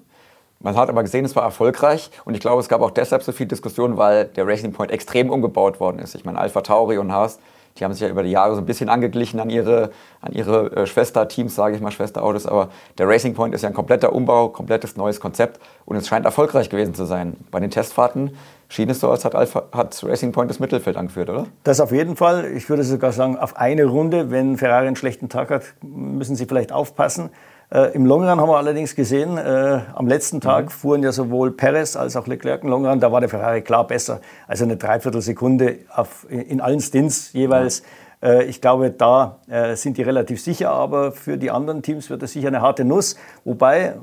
Man 0.60 0.76
hat 0.76 0.88
aber 0.88 1.02
gesehen, 1.02 1.24
es 1.24 1.36
war 1.36 1.44
erfolgreich 1.44 2.10
und 2.24 2.34
ich 2.34 2.40
glaube, 2.40 2.60
es 2.60 2.68
gab 2.68 2.80
auch 2.80 2.90
deshalb 2.90 3.22
so 3.22 3.32
viel 3.32 3.46
Diskussion, 3.46 3.96
weil 3.96 4.24
der 4.24 4.46
Racing 4.46 4.72
Point 4.72 4.90
extrem 4.90 5.30
umgebaut 5.30 5.78
worden 5.78 6.00
ist. 6.00 6.14
Ich 6.14 6.24
meine, 6.24 6.38
Alpha 6.38 6.62
Tauri 6.62 6.98
und 6.98 7.12
Haas, 7.12 7.38
die 7.78 7.84
haben 7.84 7.92
sich 7.92 8.02
ja 8.02 8.08
über 8.08 8.22
die 8.22 8.30
Jahre 8.30 8.54
so 8.54 8.60
ein 8.60 8.66
bisschen 8.66 8.88
angeglichen 8.88 9.40
an 9.40 9.50
ihre, 9.50 9.90
an 10.20 10.32
ihre 10.32 10.76
äh, 10.76 10.86
Schwesterteams, 10.86 11.54
sage 11.54 11.76
ich 11.76 11.80
mal, 11.80 11.90
Schwesterautos, 11.90 12.46
aber 12.46 12.68
der 12.98 13.08
Racing 13.08 13.34
Point 13.34 13.54
ist 13.54 13.62
ja 13.62 13.68
ein 13.68 13.74
kompletter 13.74 14.12
Umbau, 14.12 14.48
komplettes 14.48 14.96
neues 14.96 15.20
Konzept 15.20 15.60
und 15.84 15.96
es 15.96 16.08
scheint 16.08 16.24
erfolgreich 16.24 16.70
gewesen 16.70 16.94
zu 16.94 17.04
sein. 17.04 17.36
Bei 17.50 17.60
den 17.60 17.70
Testfahrten 17.70 18.36
schien 18.68 18.90
es 18.90 19.00
so, 19.00 19.10
als 19.10 19.24
hat, 19.24 19.34
Alpha, 19.34 19.64
hat 19.72 20.02
Racing 20.04 20.32
Point 20.32 20.50
das 20.50 20.60
Mittelfeld 20.60 20.96
angeführt, 20.96 21.30
oder? 21.30 21.46
Das 21.64 21.80
auf 21.80 21.92
jeden 21.92 22.16
Fall. 22.16 22.52
Ich 22.52 22.68
würde 22.68 22.84
sogar 22.84 23.12
sagen, 23.12 23.38
auf 23.38 23.56
eine 23.56 23.84
Runde, 23.84 24.30
wenn 24.30 24.56
Ferrari 24.56 24.86
einen 24.86 24.96
schlechten 24.96 25.28
Tag 25.28 25.50
hat, 25.50 25.62
müssen 25.82 26.36
sie 26.36 26.46
vielleicht 26.46 26.72
aufpassen. 26.72 27.30
Äh, 27.70 27.92
Im 27.94 28.06
Longrun 28.06 28.40
haben 28.40 28.48
wir 28.48 28.56
allerdings 28.56 28.94
gesehen, 28.94 29.36
äh, 29.36 29.80
am 29.94 30.06
letzten 30.06 30.40
Tag 30.40 30.66
mhm. 30.66 30.70
fuhren 30.70 31.02
ja 31.02 31.12
sowohl 31.12 31.50
Perez 31.50 31.96
als 31.96 32.16
auch 32.16 32.26
Leclerc 32.26 32.62
im 32.62 32.70
Longrun, 32.70 32.98
da 32.98 33.12
war 33.12 33.20
der 33.20 33.28
Ferrari 33.28 33.60
klar 33.60 33.86
besser. 33.86 34.20
Also 34.46 34.64
eine 34.64 34.76
Dreiviertelsekunde 34.76 35.80
auf, 35.94 36.26
in 36.30 36.60
allen 36.60 36.80
Stints 36.80 37.32
jeweils. 37.34 37.82
Mhm. 37.82 37.86
Äh, 38.22 38.44
ich 38.44 38.60
glaube, 38.60 38.90
da 38.90 39.38
äh, 39.48 39.76
sind 39.76 39.98
die 39.98 40.02
relativ 40.02 40.40
sicher, 40.40 40.70
aber 40.70 41.12
für 41.12 41.36
die 41.36 41.50
anderen 41.50 41.82
Teams 41.82 42.10
wird 42.10 42.22
das 42.22 42.32
sicher 42.32 42.48
eine 42.48 42.62
harte 42.62 42.84
Nuss. 42.84 43.16
Wobei, 43.44 43.96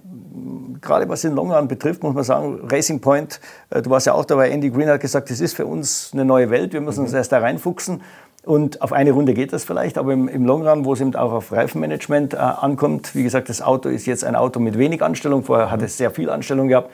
gerade 0.81 1.09
was 1.09 1.21
den 1.21 1.33
Longrun 1.33 1.67
betrifft, 1.67 2.03
muss 2.03 2.13
man 2.13 2.23
sagen, 2.23 2.59
Racing 2.69 3.01
Point, 3.01 3.39
äh, 3.71 3.81
du 3.81 3.89
warst 3.89 4.05
ja 4.05 4.13
auch 4.13 4.25
dabei, 4.25 4.49
Andy 4.51 4.69
Green 4.69 4.89
hat 4.89 5.01
gesagt, 5.01 5.29
das 5.29 5.41
ist 5.41 5.55
für 5.55 5.65
uns 5.65 6.11
eine 6.13 6.23
neue 6.23 6.49
Welt, 6.49 6.73
wir 6.73 6.81
müssen 6.81 7.01
uns 7.01 7.11
mhm. 7.11 7.17
erst 7.17 7.31
da 7.31 7.39
reinfuchsen. 7.39 8.01
Und 8.45 8.81
auf 8.81 8.93
eine 8.93 9.11
Runde 9.11 9.33
geht 9.33 9.53
das 9.53 9.63
vielleicht, 9.63 9.97
aber 9.97 10.13
im, 10.13 10.27
im 10.27 10.45
Long 10.45 10.67
Run, 10.67 10.85
wo 10.85 10.93
es 10.93 11.01
eben 11.01 11.15
auch 11.15 11.31
auf 11.31 11.51
Reifenmanagement 11.51 12.35
äh, 12.35 12.37
ankommt, 12.37 13.15
wie 13.15 13.23
gesagt, 13.23 13.49
das 13.49 13.61
Auto 13.61 13.89
ist 13.89 14.05
jetzt 14.05 14.23
ein 14.23 14.35
Auto 14.35 14.59
mit 14.59 14.77
wenig 14.77 15.01
Anstellung, 15.01 15.43
vorher 15.43 15.71
hat 15.71 15.81
es 15.81 15.97
sehr 15.97 16.11
viel 16.11 16.29
Anstellung 16.29 16.67
gehabt, 16.67 16.91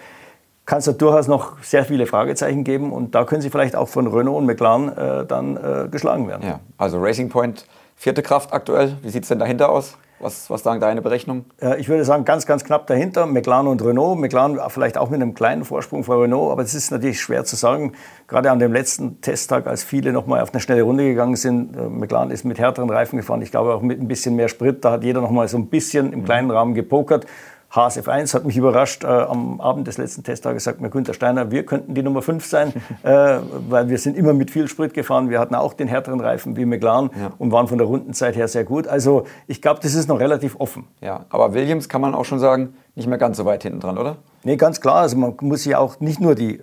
kann 0.66 0.80
es 0.80 0.86
da 0.86 0.92
durchaus 0.92 1.28
noch 1.28 1.62
sehr 1.64 1.86
viele 1.86 2.06
Fragezeichen 2.06 2.64
geben 2.64 2.94
und 2.94 3.16
da 3.16 3.26
können 3.26 3.42
sie 3.42 3.50
vielleicht 3.50 3.76
auch 3.76 3.88
von 3.88 4.08
Renault 4.08 4.38
und 4.38 4.46
McLaren 4.46 4.96
äh, 4.96 5.26
dann 5.26 5.58
äh, 5.58 5.88
geschlagen 5.90 6.28
werden. 6.28 6.48
Ja, 6.48 6.60
also 6.78 7.02
Racing 7.02 7.30
Point, 7.30 7.66
vierte 7.96 8.22
Kraft 8.22 8.54
aktuell, 8.54 8.98
wie 9.02 9.10
sieht 9.10 9.24
es 9.24 9.30
denn 9.30 9.40
dahinter 9.40 9.70
aus? 9.70 9.98
Was, 10.22 10.52
was 10.52 10.62
sagen 10.62 10.80
deine 10.80 11.02
Berechnungen? 11.02 11.46
Ich 11.80 11.90
würde 11.90 12.06
sagen, 12.06 12.26
ganz, 12.26 12.46
ganz 12.46 12.64
knapp 12.64 12.86
dahinter. 12.86 13.26
McLaren 13.26 13.66
und 13.66 13.84
Renault. 13.84 14.20
McLaren 14.20 14.60
vielleicht 14.70 14.98
auch 14.98 15.10
mit 15.10 15.20
einem 15.20 15.34
kleinen 15.34 15.66
Vorsprung 15.66 16.04
vor 16.04 16.22
Renault, 16.22 16.52
aber 16.52 16.62
es 16.62 16.76
ist 16.76 16.92
natürlich 16.92 17.20
schwer 17.20 17.44
zu 17.44 17.56
sagen. 17.56 17.94
Gerade 18.28 18.52
an 18.52 18.60
dem 18.60 18.72
letzten 18.72 19.20
Testtag, 19.22 19.66
als 19.66 19.84
viele 19.84 20.14
nochmal 20.14 20.42
auf 20.42 20.54
eine 20.54 20.62
schnelle 20.62 20.84
Runde 20.84 21.06
gegangen 21.06 21.36
sind. 21.36 21.76
Äh, 21.76 21.90
McLaren 21.90 22.30
ist 22.30 22.46
mit 22.46 22.60
härteren 22.60 22.92
Reifen 22.92 23.18
gefahren. 23.18 23.42
Ich 23.42 23.50
glaube 23.50 23.74
auch 23.74 23.82
mit 23.82 24.00
ein 24.00 24.08
bisschen 24.08 24.36
mehr 24.36 24.48
Sprit. 24.48 24.86
Da 24.86 24.92
hat 24.92 25.04
jeder 25.04 25.22
nochmal 25.22 25.48
so 25.48 25.58
ein 25.58 25.68
bisschen 25.68 26.14
im 26.14 26.24
kleinen 26.24 26.52
Rahmen 26.52 26.76
gepokert. 26.76 27.26
HSF 27.74 28.08
1 28.08 28.34
hat 28.34 28.46
mich 28.46 28.58
überrascht. 28.58 29.04
Äh, 29.04 29.08
am 29.08 29.62
Abend 29.62 29.88
des 29.88 29.98
letzten 29.98 30.24
Testtages 30.24 30.66
sagt 30.66 30.82
mir 30.82 30.90
Günther 30.90 31.14
Steiner, 31.14 31.52
wir 31.52 31.66
könnten 31.66 31.94
die 31.94 32.04
Nummer 32.04 32.22
5 32.22 32.46
sein, 32.46 32.74
äh, 33.04 33.40
weil 33.70 33.90
wir 33.90 33.98
sind 33.98 34.18
immer 34.18 34.34
mit 34.34 34.52
viel 34.52 34.68
Sprit 34.68 34.94
gefahren. 34.94 35.30
Wir 35.30 35.40
hatten 35.40 35.56
auch 35.56 35.74
den 35.74 35.88
härteren 35.88 36.20
Reifen 36.20 36.58
wie 36.58 36.66
McLaren 36.66 37.10
ja. 37.18 37.32
und 37.38 37.52
waren 37.52 37.68
von 37.68 37.78
der 37.78 37.88
Rundenzeit 37.88 38.36
her 38.36 38.48
sehr 38.48 38.66
gut. 38.66 38.88
Also 38.88 39.26
ich 39.48 39.62
glaube, 39.62 39.80
das 39.82 39.94
ist 39.94 40.10
noch 40.10 40.20
relativ 40.20 40.60
offen. 40.60 40.88
Ja, 41.00 41.26
aber 41.30 41.54
Williams 41.54 41.88
kann 41.88 42.02
man 42.02 42.14
auch 42.14 42.26
schon 42.26 42.40
sagen, 42.40 42.74
nicht 42.96 43.08
mehr 43.08 43.18
ganz 43.18 43.38
so 43.38 43.46
weit 43.46 43.64
hinten 43.64 43.80
dran, 43.80 43.98
oder? 43.98 44.18
Nee, 44.44 44.58
ganz 44.58 44.82
klar. 44.82 44.96
Also 44.96 45.16
man 45.18 45.36
muss 45.42 45.64
sich 45.64 45.76
auch 45.76 46.00
nicht 46.02 46.20
nur 46.20 46.36
die 46.36 46.62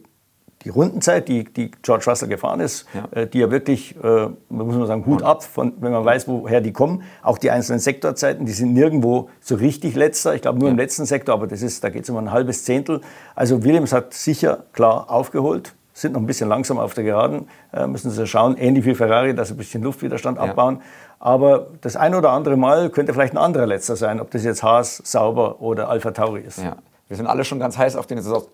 die 0.64 0.70
Rundenzeit, 0.70 1.28
die, 1.28 1.44
die 1.44 1.70
George 1.82 2.04
Russell 2.06 2.28
gefahren 2.28 2.60
ist, 2.60 2.86
ja. 2.92 3.20
Äh, 3.20 3.26
die 3.26 3.38
ja 3.38 3.50
wirklich, 3.50 3.94
äh, 4.02 4.28
muss 4.48 4.76
man 4.76 4.86
sagen, 4.86 5.06
Hut 5.06 5.22
ab, 5.22 5.44
von, 5.44 5.72
wenn 5.80 5.92
man 5.92 6.04
weiß, 6.04 6.26
woher 6.26 6.60
die 6.60 6.72
kommen. 6.72 7.02
Auch 7.22 7.38
die 7.38 7.50
einzelnen 7.50 7.78
Sektorzeiten, 7.78 8.44
die 8.44 8.52
sind 8.52 8.72
nirgendwo 8.72 9.30
so 9.40 9.54
richtig 9.54 9.94
letzter. 9.94 10.34
Ich 10.34 10.42
glaube 10.42 10.58
nur 10.58 10.68
ja. 10.68 10.72
im 10.72 10.78
letzten 10.78 11.06
Sektor, 11.06 11.34
aber 11.34 11.46
das 11.46 11.62
ist, 11.62 11.82
da 11.84 11.90
geht 11.90 12.04
es 12.04 12.10
um 12.10 12.16
ein 12.16 12.32
halbes 12.32 12.64
Zehntel. 12.64 13.00
Also 13.34 13.62
Williams 13.62 13.92
hat 13.92 14.14
sicher 14.14 14.64
klar 14.72 15.10
aufgeholt, 15.10 15.74
sind 15.92 16.12
noch 16.12 16.20
ein 16.20 16.26
bisschen 16.26 16.48
langsam 16.48 16.78
auf 16.78 16.94
der 16.94 17.04
Geraden, 17.04 17.48
äh, 17.72 17.86
müssen 17.86 18.10
sie 18.10 18.26
schauen, 18.26 18.56
ähnlich 18.56 18.84
wie 18.84 18.94
Ferrari, 18.94 19.34
dass 19.34 19.48
sie 19.48 19.54
ein 19.54 19.58
bisschen 19.58 19.82
Luftwiderstand 19.82 20.38
ja. 20.38 20.44
abbauen. 20.44 20.82
Aber 21.20 21.68
das 21.80 21.96
ein 21.96 22.14
oder 22.14 22.30
andere 22.30 22.56
Mal 22.56 22.90
könnte 22.90 23.12
vielleicht 23.12 23.32
ein 23.32 23.38
anderer 23.38 23.66
letzter 23.66 23.96
sein, 23.96 24.20
ob 24.20 24.30
das 24.30 24.44
jetzt 24.44 24.62
Haas, 24.62 25.02
Sauber 25.04 25.60
oder 25.60 25.88
Alpha 25.88 26.12
Tauri 26.12 26.42
ist. 26.42 26.58
Ja. 26.58 26.76
Wir 27.08 27.16
sind 27.16 27.26
alle 27.26 27.44
schon 27.44 27.58
ganz 27.58 27.78
heiß 27.78 27.96
auf 27.96 28.06
den 28.06 28.20
Saison 28.20 28.44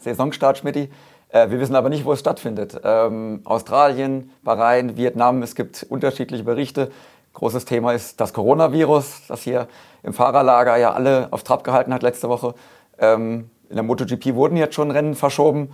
Saisonstart, 0.00 0.58
Schmidt. 0.58 0.90
Äh, 1.34 1.50
wir 1.50 1.58
wissen 1.58 1.74
aber 1.74 1.88
nicht, 1.88 2.04
wo 2.04 2.12
es 2.12 2.20
stattfindet. 2.20 2.80
Ähm, 2.84 3.40
Australien, 3.44 4.30
Bahrain, 4.44 4.96
Vietnam, 4.96 5.42
es 5.42 5.56
gibt 5.56 5.84
unterschiedliche 5.88 6.44
Berichte. 6.44 6.92
Großes 7.32 7.64
Thema 7.64 7.92
ist 7.92 8.20
das 8.20 8.32
Coronavirus, 8.32 9.22
das 9.26 9.42
hier 9.42 9.66
im 10.04 10.12
Fahrerlager 10.12 10.76
ja 10.76 10.92
alle 10.92 11.26
auf 11.32 11.42
Trab 11.42 11.64
gehalten 11.64 11.92
hat 11.92 12.04
letzte 12.04 12.28
Woche. 12.28 12.54
Ähm, 12.98 13.50
in 13.68 13.74
der 13.74 13.82
MotoGP 13.82 14.36
wurden 14.36 14.56
jetzt 14.56 14.76
schon 14.76 14.92
Rennen 14.92 15.16
verschoben. 15.16 15.70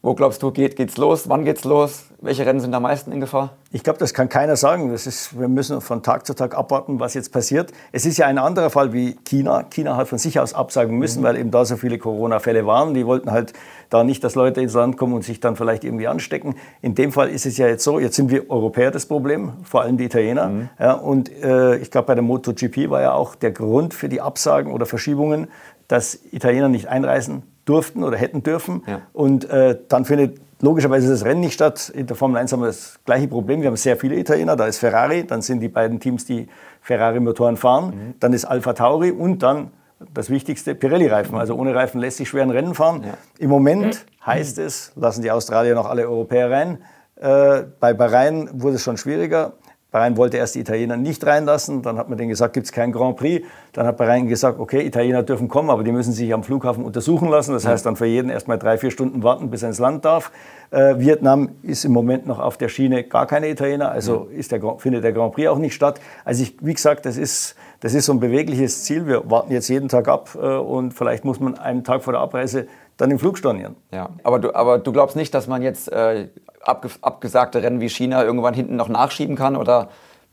Wo 0.00 0.14
glaubst 0.14 0.44
du, 0.44 0.52
geht, 0.52 0.76
geht's 0.76 0.96
los? 0.96 1.28
Wann 1.28 1.44
geht's 1.44 1.64
los? 1.64 2.04
Welche 2.20 2.46
Rennen 2.46 2.60
sind 2.60 2.72
am 2.72 2.84
meisten 2.84 3.10
in 3.10 3.18
Gefahr? 3.18 3.54
Ich 3.72 3.82
glaube, 3.82 3.98
das 3.98 4.14
kann 4.14 4.28
keiner 4.28 4.54
sagen. 4.54 4.92
Das 4.92 5.08
ist, 5.08 5.36
wir 5.38 5.48
müssen 5.48 5.80
von 5.80 6.04
Tag 6.04 6.24
zu 6.24 6.34
Tag 6.34 6.56
abwarten, 6.56 7.00
was 7.00 7.14
jetzt 7.14 7.32
passiert. 7.32 7.72
Es 7.90 8.06
ist 8.06 8.16
ja 8.16 8.26
ein 8.26 8.38
anderer 8.38 8.70
Fall 8.70 8.92
wie 8.92 9.16
China. 9.24 9.64
China 9.64 9.96
hat 9.96 10.06
von 10.06 10.18
sich 10.18 10.38
aus 10.38 10.54
absagen 10.54 10.98
müssen, 10.98 11.20
mhm. 11.20 11.24
weil 11.24 11.36
eben 11.36 11.50
da 11.50 11.64
so 11.64 11.76
viele 11.76 11.98
Corona-Fälle 11.98 12.64
waren. 12.64 12.94
Die 12.94 13.06
wollten 13.06 13.32
halt 13.32 13.54
da 13.90 14.04
nicht, 14.04 14.22
dass 14.22 14.36
Leute 14.36 14.60
ins 14.60 14.74
Land 14.74 14.98
kommen 14.98 15.14
und 15.14 15.24
sich 15.24 15.40
dann 15.40 15.56
vielleicht 15.56 15.82
irgendwie 15.82 16.06
anstecken. 16.06 16.54
In 16.80 16.94
dem 16.94 17.10
Fall 17.10 17.28
ist 17.28 17.44
es 17.44 17.58
ja 17.58 17.66
jetzt 17.66 17.82
so, 17.82 17.98
jetzt 17.98 18.14
sind 18.14 18.30
wir 18.30 18.48
Europäer 18.50 18.92
das 18.92 19.06
Problem, 19.06 19.54
vor 19.64 19.82
allem 19.82 19.96
die 19.96 20.04
Italiener. 20.04 20.48
Mhm. 20.48 20.68
Ja, 20.78 20.92
und 20.92 21.28
äh, 21.42 21.76
ich 21.78 21.90
glaube, 21.90 22.06
bei 22.06 22.14
der 22.14 22.22
MotoGP 22.22 22.88
war 22.88 23.02
ja 23.02 23.14
auch 23.14 23.34
der 23.34 23.50
Grund 23.50 23.94
für 23.94 24.08
die 24.08 24.20
Absagen 24.20 24.72
oder 24.72 24.86
Verschiebungen, 24.86 25.48
dass 25.88 26.20
Italiener 26.30 26.68
nicht 26.68 26.86
einreisen 26.86 27.42
durften 27.68 28.02
oder 28.02 28.16
hätten 28.16 28.42
dürfen. 28.42 28.82
Ja. 28.86 29.02
Und 29.12 29.48
äh, 29.50 29.78
dann 29.88 30.04
findet 30.04 30.40
logischerweise 30.60 31.08
das 31.08 31.24
Rennen 31.24 31.40
nicht 31.40 31.54
statt. 31.54 31.90
In 31.94 32.06
der 32.06 32.16
Formel 32.16 32.38
1 32.38 32.52
haben 32.52 32.60
wir 32.60 32.66
das 32.66 32.98
gleiche 33.04 33.28
Problem. 33.28 33.60
Wir 33.60 33.68
haben 33.68 33.76
sehr 33.76 33.96
viele 33.96 34.16
Italiener. 34.16 34.56
Da 34.56 34.66
ist 34.66 34.78
Ferrari, 34.78 35.24
dann 35.26 35.42
sind 35.42 35.60
die 35.60 35.68
beiden 35.68 36.00
Teams, 36.00 36.24
die 36.24 36.48
Ferrari-Motoren 36.80 37.56
fahren. 37.56 37.86
Mhm. 37.86 38.14
Dann 38.20 38.32
ist 38.32 38.44
Alfa 38.44 38.72
Tauri 38.72 39.10
und 39.10 39.42
dann 39.42 39.70
das 40.14 40.30
Wichtigste, 40.30 40.74
Pirelli-Reifen. 40.74 41.36
Also 41.36 41.54
ohne 41.54 41.74
Reifen 41.74 42.00
lässt 42.00 42.18
sich 42.18 42.28
schwer 42.28 42.42
ein 42.42 42.50
Rennen 42.50 42.74
fahren. 42.74 43.02
Ja. 43.04 43.14
Im 43.38 43.50
Moment 43.50 44.06
heißt 44.24 44.58
es, 44.58 44.92
lassen 44.96 45.22
die 45.22 45.30
Australier 45.30 45.74
noch 45.74 45.86
alle 45.86 46.08
Europäer 46.08 46.50
rein. 46.50 46.78
Äh, 47.16 47.64
bei 47.80 47.94
Bahrain 47.94 48.48
wurde 48.52 48.76
es 48.76 48.82
schon 48.82 48.96
schwieriger. 48.96 49.54
Bahrain 49.90 50.18
wollte 50.18 50.36
erst 50.36 50.54
die 50.54 50.60
Italiener 50.60 50.98
nicht 50.98 51.24
reinlassen, 51.24 51.80
dann 51.80 51.96
hat 51.96 52.10
man 52.10 52.18
denen 52.18 52.28
gesagt, 52.28 52.52
gibt 52.52 52.66
es 52.66 52.72
kein 52.72 52.92
Grand 52.92 53.16
Prix. 53.16 53.46
Dann 53.72 53.86
hat 53.86 53.96
Bahrain 53.96 54.28
gesagt, 54.28 54.60
okay, 54.60 54.86
Italiener 54.86 55.22
dürfen 55.22 55.48
kommen, 55.48 55.70
aber 55.70 55.82
die 55.82 55.92
müssen 55.92 56.12
sich 56.12 56.34
am 56.34 56.42
Flughafen 56.42 56.84
untersuchen 56.84 57.30
lassen. 57.30 57.52
Das 57.52 57.66
heißt 57.66 57.86
dann 57.86 57.96
für 57.96 58.04
jeden 58.04 58.30
erst 58.30 58.48
mal 58.48 58.58
drei, 58.58 58.76
vier 58.76 58.90
Stunden 58.90 59.22
warten, 59.22 59.48
bis 59.48 59.62
er 59.62 59.70
ins 59.70 59.78
Land 59.78 60.04
darf. 60.04 60.30
Äh, 60.70 60.98
Vietnam 60.98 61.52
ist 61.62 61.86
im 61.86 61.92
Moment 61.92 62.26
noch 62.26 62.38
auf 62.38 62.58
der 62.58 62.68
Schiene 62.68 63.02
gar 63.02 63.26
keine 63.26 63.48
Italiener, 63.48 63.90
also 63.90 64.28
der, 64.30 64.78
findet 64.78 65.04
der 65.04 65.12
Grand 65.12 65.32
Prix 65.32 65.48
auch 65.48 65.58
nicht 65.58 65.74
statt. 65.74 66.00
Also 66.26 66.42
ich, 66.42 66.56
wie 66.60 66.74
gesagt, 66.74 67.06
das 67.06 67.16
ist, 67.16 67.56
das 67.80 67.94
ist 67.94 68.04
so 68.04 68.12
ein 68.12 68.20
bewegliches 68.20 68.84
Ziel. 68.84 69.06
Wir 69.06 69.30
warten 69.30 69.52
jetzt 69.52 69.68
jeden 69.68 69.88
Tag 69.88 70.08
ab 70.08 70.36
äh, 70.38 70.46
und 70.46 70.92
vielleicht 70.92 71.24
muss 71.24 71.40
man 71.40 71.56
einen 71.56 71.82
Tag 71.82 72.02
vor 72.02 72.12
der 72.12 72.20
Abreise 72.20 72.66
dann 72.98 73.10
im 73.10 73.18
Flug 73.18 73.38
stornieren. 73.38 73.76
Ja, 73.90 74.10
aber 74.22 74.38
du, 74.38 74.54
aber 74.54 74.78
du 74.78 74.92
glaubst 74.92 75.16
nicht, 75.16 75.32
dass 75.32 75.46
man 75.46 75.62
jetzt 75.62 75.90
äh, 75.90 76.28
abgesagte 76.62 77.62
Rennen 77.62 77.80
wie 77.80 77.88
China 77.88 78.24
irgendwann 78.24 78.54
hinten 78.54 78.76
noch 78.76 78.88
nachschieben 78.88 79.36
kann? 79.36 79.56
Oder 79.56 79.88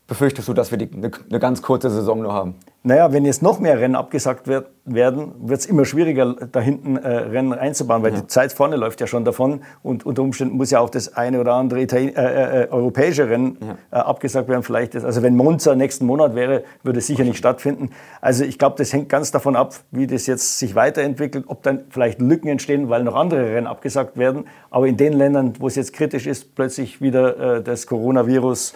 befürchtest 0.06 0.48
du, 0.48 0.54
dass 0.54 0.70
wir 0.70 0.78
eine, 0.78 1.10
eine 1.28 1.38
ganz 1.38 1.62
kurze 1.62 1.90
Saison 1.90 2.22
nur 2.22 2.32
haben? 2.32 2.54
Naja, 2.82 3.12
wenn 3.12 3.24
jetzt 3.24 3.42
noch 3.42 3.58
mehr 3.58 3.78
Rennen 3.78 3.96
abgesagt 3.96 4.46
wird, 4.46 4.68
werden, 4.86 5.32
wird 5.40 5.60
es 5.60 5.66
immer 5.66 5.84
schwieriger, 5.84 6.34
da 6.52 6.60
hinten 6.60 6.96
äh, 6.96 7.08
Rennen 7.08 7.52
einzubauen, 7.52 8.02
weil 8.02 8.14
ja. 8.14 8.20
die 8.20 8.26
Zeit 8.28 8.52
vorne 8.52 8.76
läuft 8.76 9.00
ja 9.00 9.06
schon 9.06 9.24
davon 9.24 9.62
und 9.82 10.06
unter 10.06 10.22
Umständen 10.22 10.56
muss 10.56 10.70
ja 10.70 10.80
auch 10.80 10.90
das 10.90 11.16
eine 11.16 11.40
oder 11.40 11.54
andere 11.54 11.80
Italien 11.80 12.14
äh, 12.14 12.22
äh, 12.22 12.62
äh, 12.62 12.68
europäische 12.70 13.28
Rennen 13.28 13.58
ja. 13.60 13.98
Äh, 13.98 14.02
abgesagt 14.02 14.48
werden. 14.48 14.62
Vielleicht 14.62 14.94
ist, 14.94 15.04
also 15.04 15.22
wenn 15.22 15.36
Monza 15.36 15.74
nächsten 15.74 16.06
Monat 16.06 16.34
wäre, 16.36 16.62
würde 16.84 17.00
es 17.00 17.06
sicher 17.08 17.24
nicht 17.24 17.36
stattfinden. 17.36 17.90
Also 18.20 18.44
ich 18.44 18.58
glaube, 18.58 18.76
das 18.78 18.92
hängt 18.92 19.08
ganz 19.08 19.32
davon 19.32 19.56
ab, 19.56 19.74
wie 19.90 20.06
das 20.06 20.26
jetzt 20.26 20.58
sich 20.58 20.76
weiterentwickelt, 20.76 21.46
ob 21.48 21.62
dann 21.64 21.84
vielleicht 21.90 22.20
Lücken 22.20 22.48
entstehen, 22.48 22.88
weil 22.88 23.02
noch 23.02 23.16
andere 23.16 23.54
Rennen 23.54 23.66
abgesagt 23.66 24.16
werden. 24.16 24.46
Aber 24.70 24.86
in 24.86 24.96
den 24.96 25.12
Ländern, 25.12 25.54
wo 25.58 25.66
es 25.66 25.74
jetzt 25.74 25.92
kritisch 25.92 26.26
ist, 26.26 26.54
plötzlich 26.54 27.00
wieder 27.00 27.56
äh, 27.56 27.62
das 27.62 27.86
Coronavirus, 27.86 28.74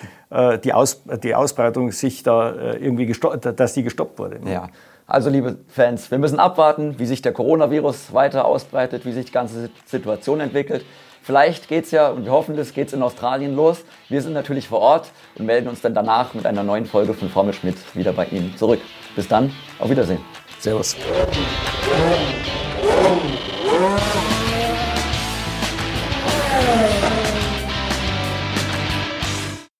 die, 0.64 0.72
Aus, 0.72 1.02
die 1.24 1.34
Ausbreitung 1.34 1.90
sich 1.90 2.22
da 2.22 2.74
irgendwie 2.74 3.06
gestoppt, 3.06 3.58
dass 3.58 3.72
die 3.74 3.82
gestoppt 3.82 4.16
wurde. 4.20 4.38
Ja. 4.44 4.68
Also 5.10 5.28
liebe 5.28 5.56
Fans, 5.66 6.08
wir 6.12 6.18
müssen 6.18 6.38
abwarten, 6.38 7.00
wie 7.00 7.04
sich 7.04 7.20
der 7.20 7.32
Coronavirus 7.32 8.14
weiter 8.14 8.44
ausbreitet, 8.44 9.04
wie 9.04 9.10
sich 9.10 9.26
die 9.26 9.32
ganze 9.32 9.68
Situation 9.84 10.38
entwickelt. 10.38 10.84
Vielleicht 11.20 11.66
geht 11.66 11.86
es 11.86 11.90
ja, 11.90 12.10
und 12.10 12.24
wir 12.24 12.30
hoffen, 12.30 12.56
es 12.56 12.72
geht 12.72 12.92
in 12.92 13.02
Australien 13.02 13.56
los. 13.56 13.82
Wir 14.08 14.22
sind 14.22 14.34
natürlich 14.34 14.68
vor 14.68 14.78
Ort 14.78 15.10
und 15.34 15.46
melden 15.46 15.66
uns 15.66 15.80
dann 15.80 15.94
danach 15.94 16.32
mit 16.34 16.46
einer 16.46 16.62
neuen 16.62 16.86
Folge 16.86 17.12
von 17.12 17.28
Formel 17.28 17.52
Schmidt 17.52 17.76
wieder 17.96 18.12
bei 18.12 18.26
Ihnen 18.26 18.56
zurück. 18.56 18.80
Bis 19.16 19.26
dann, 19.26 19.52
auf 19.80 19.90
Wiedersehen. 19.90 20.20
Servus. 20.60 20.94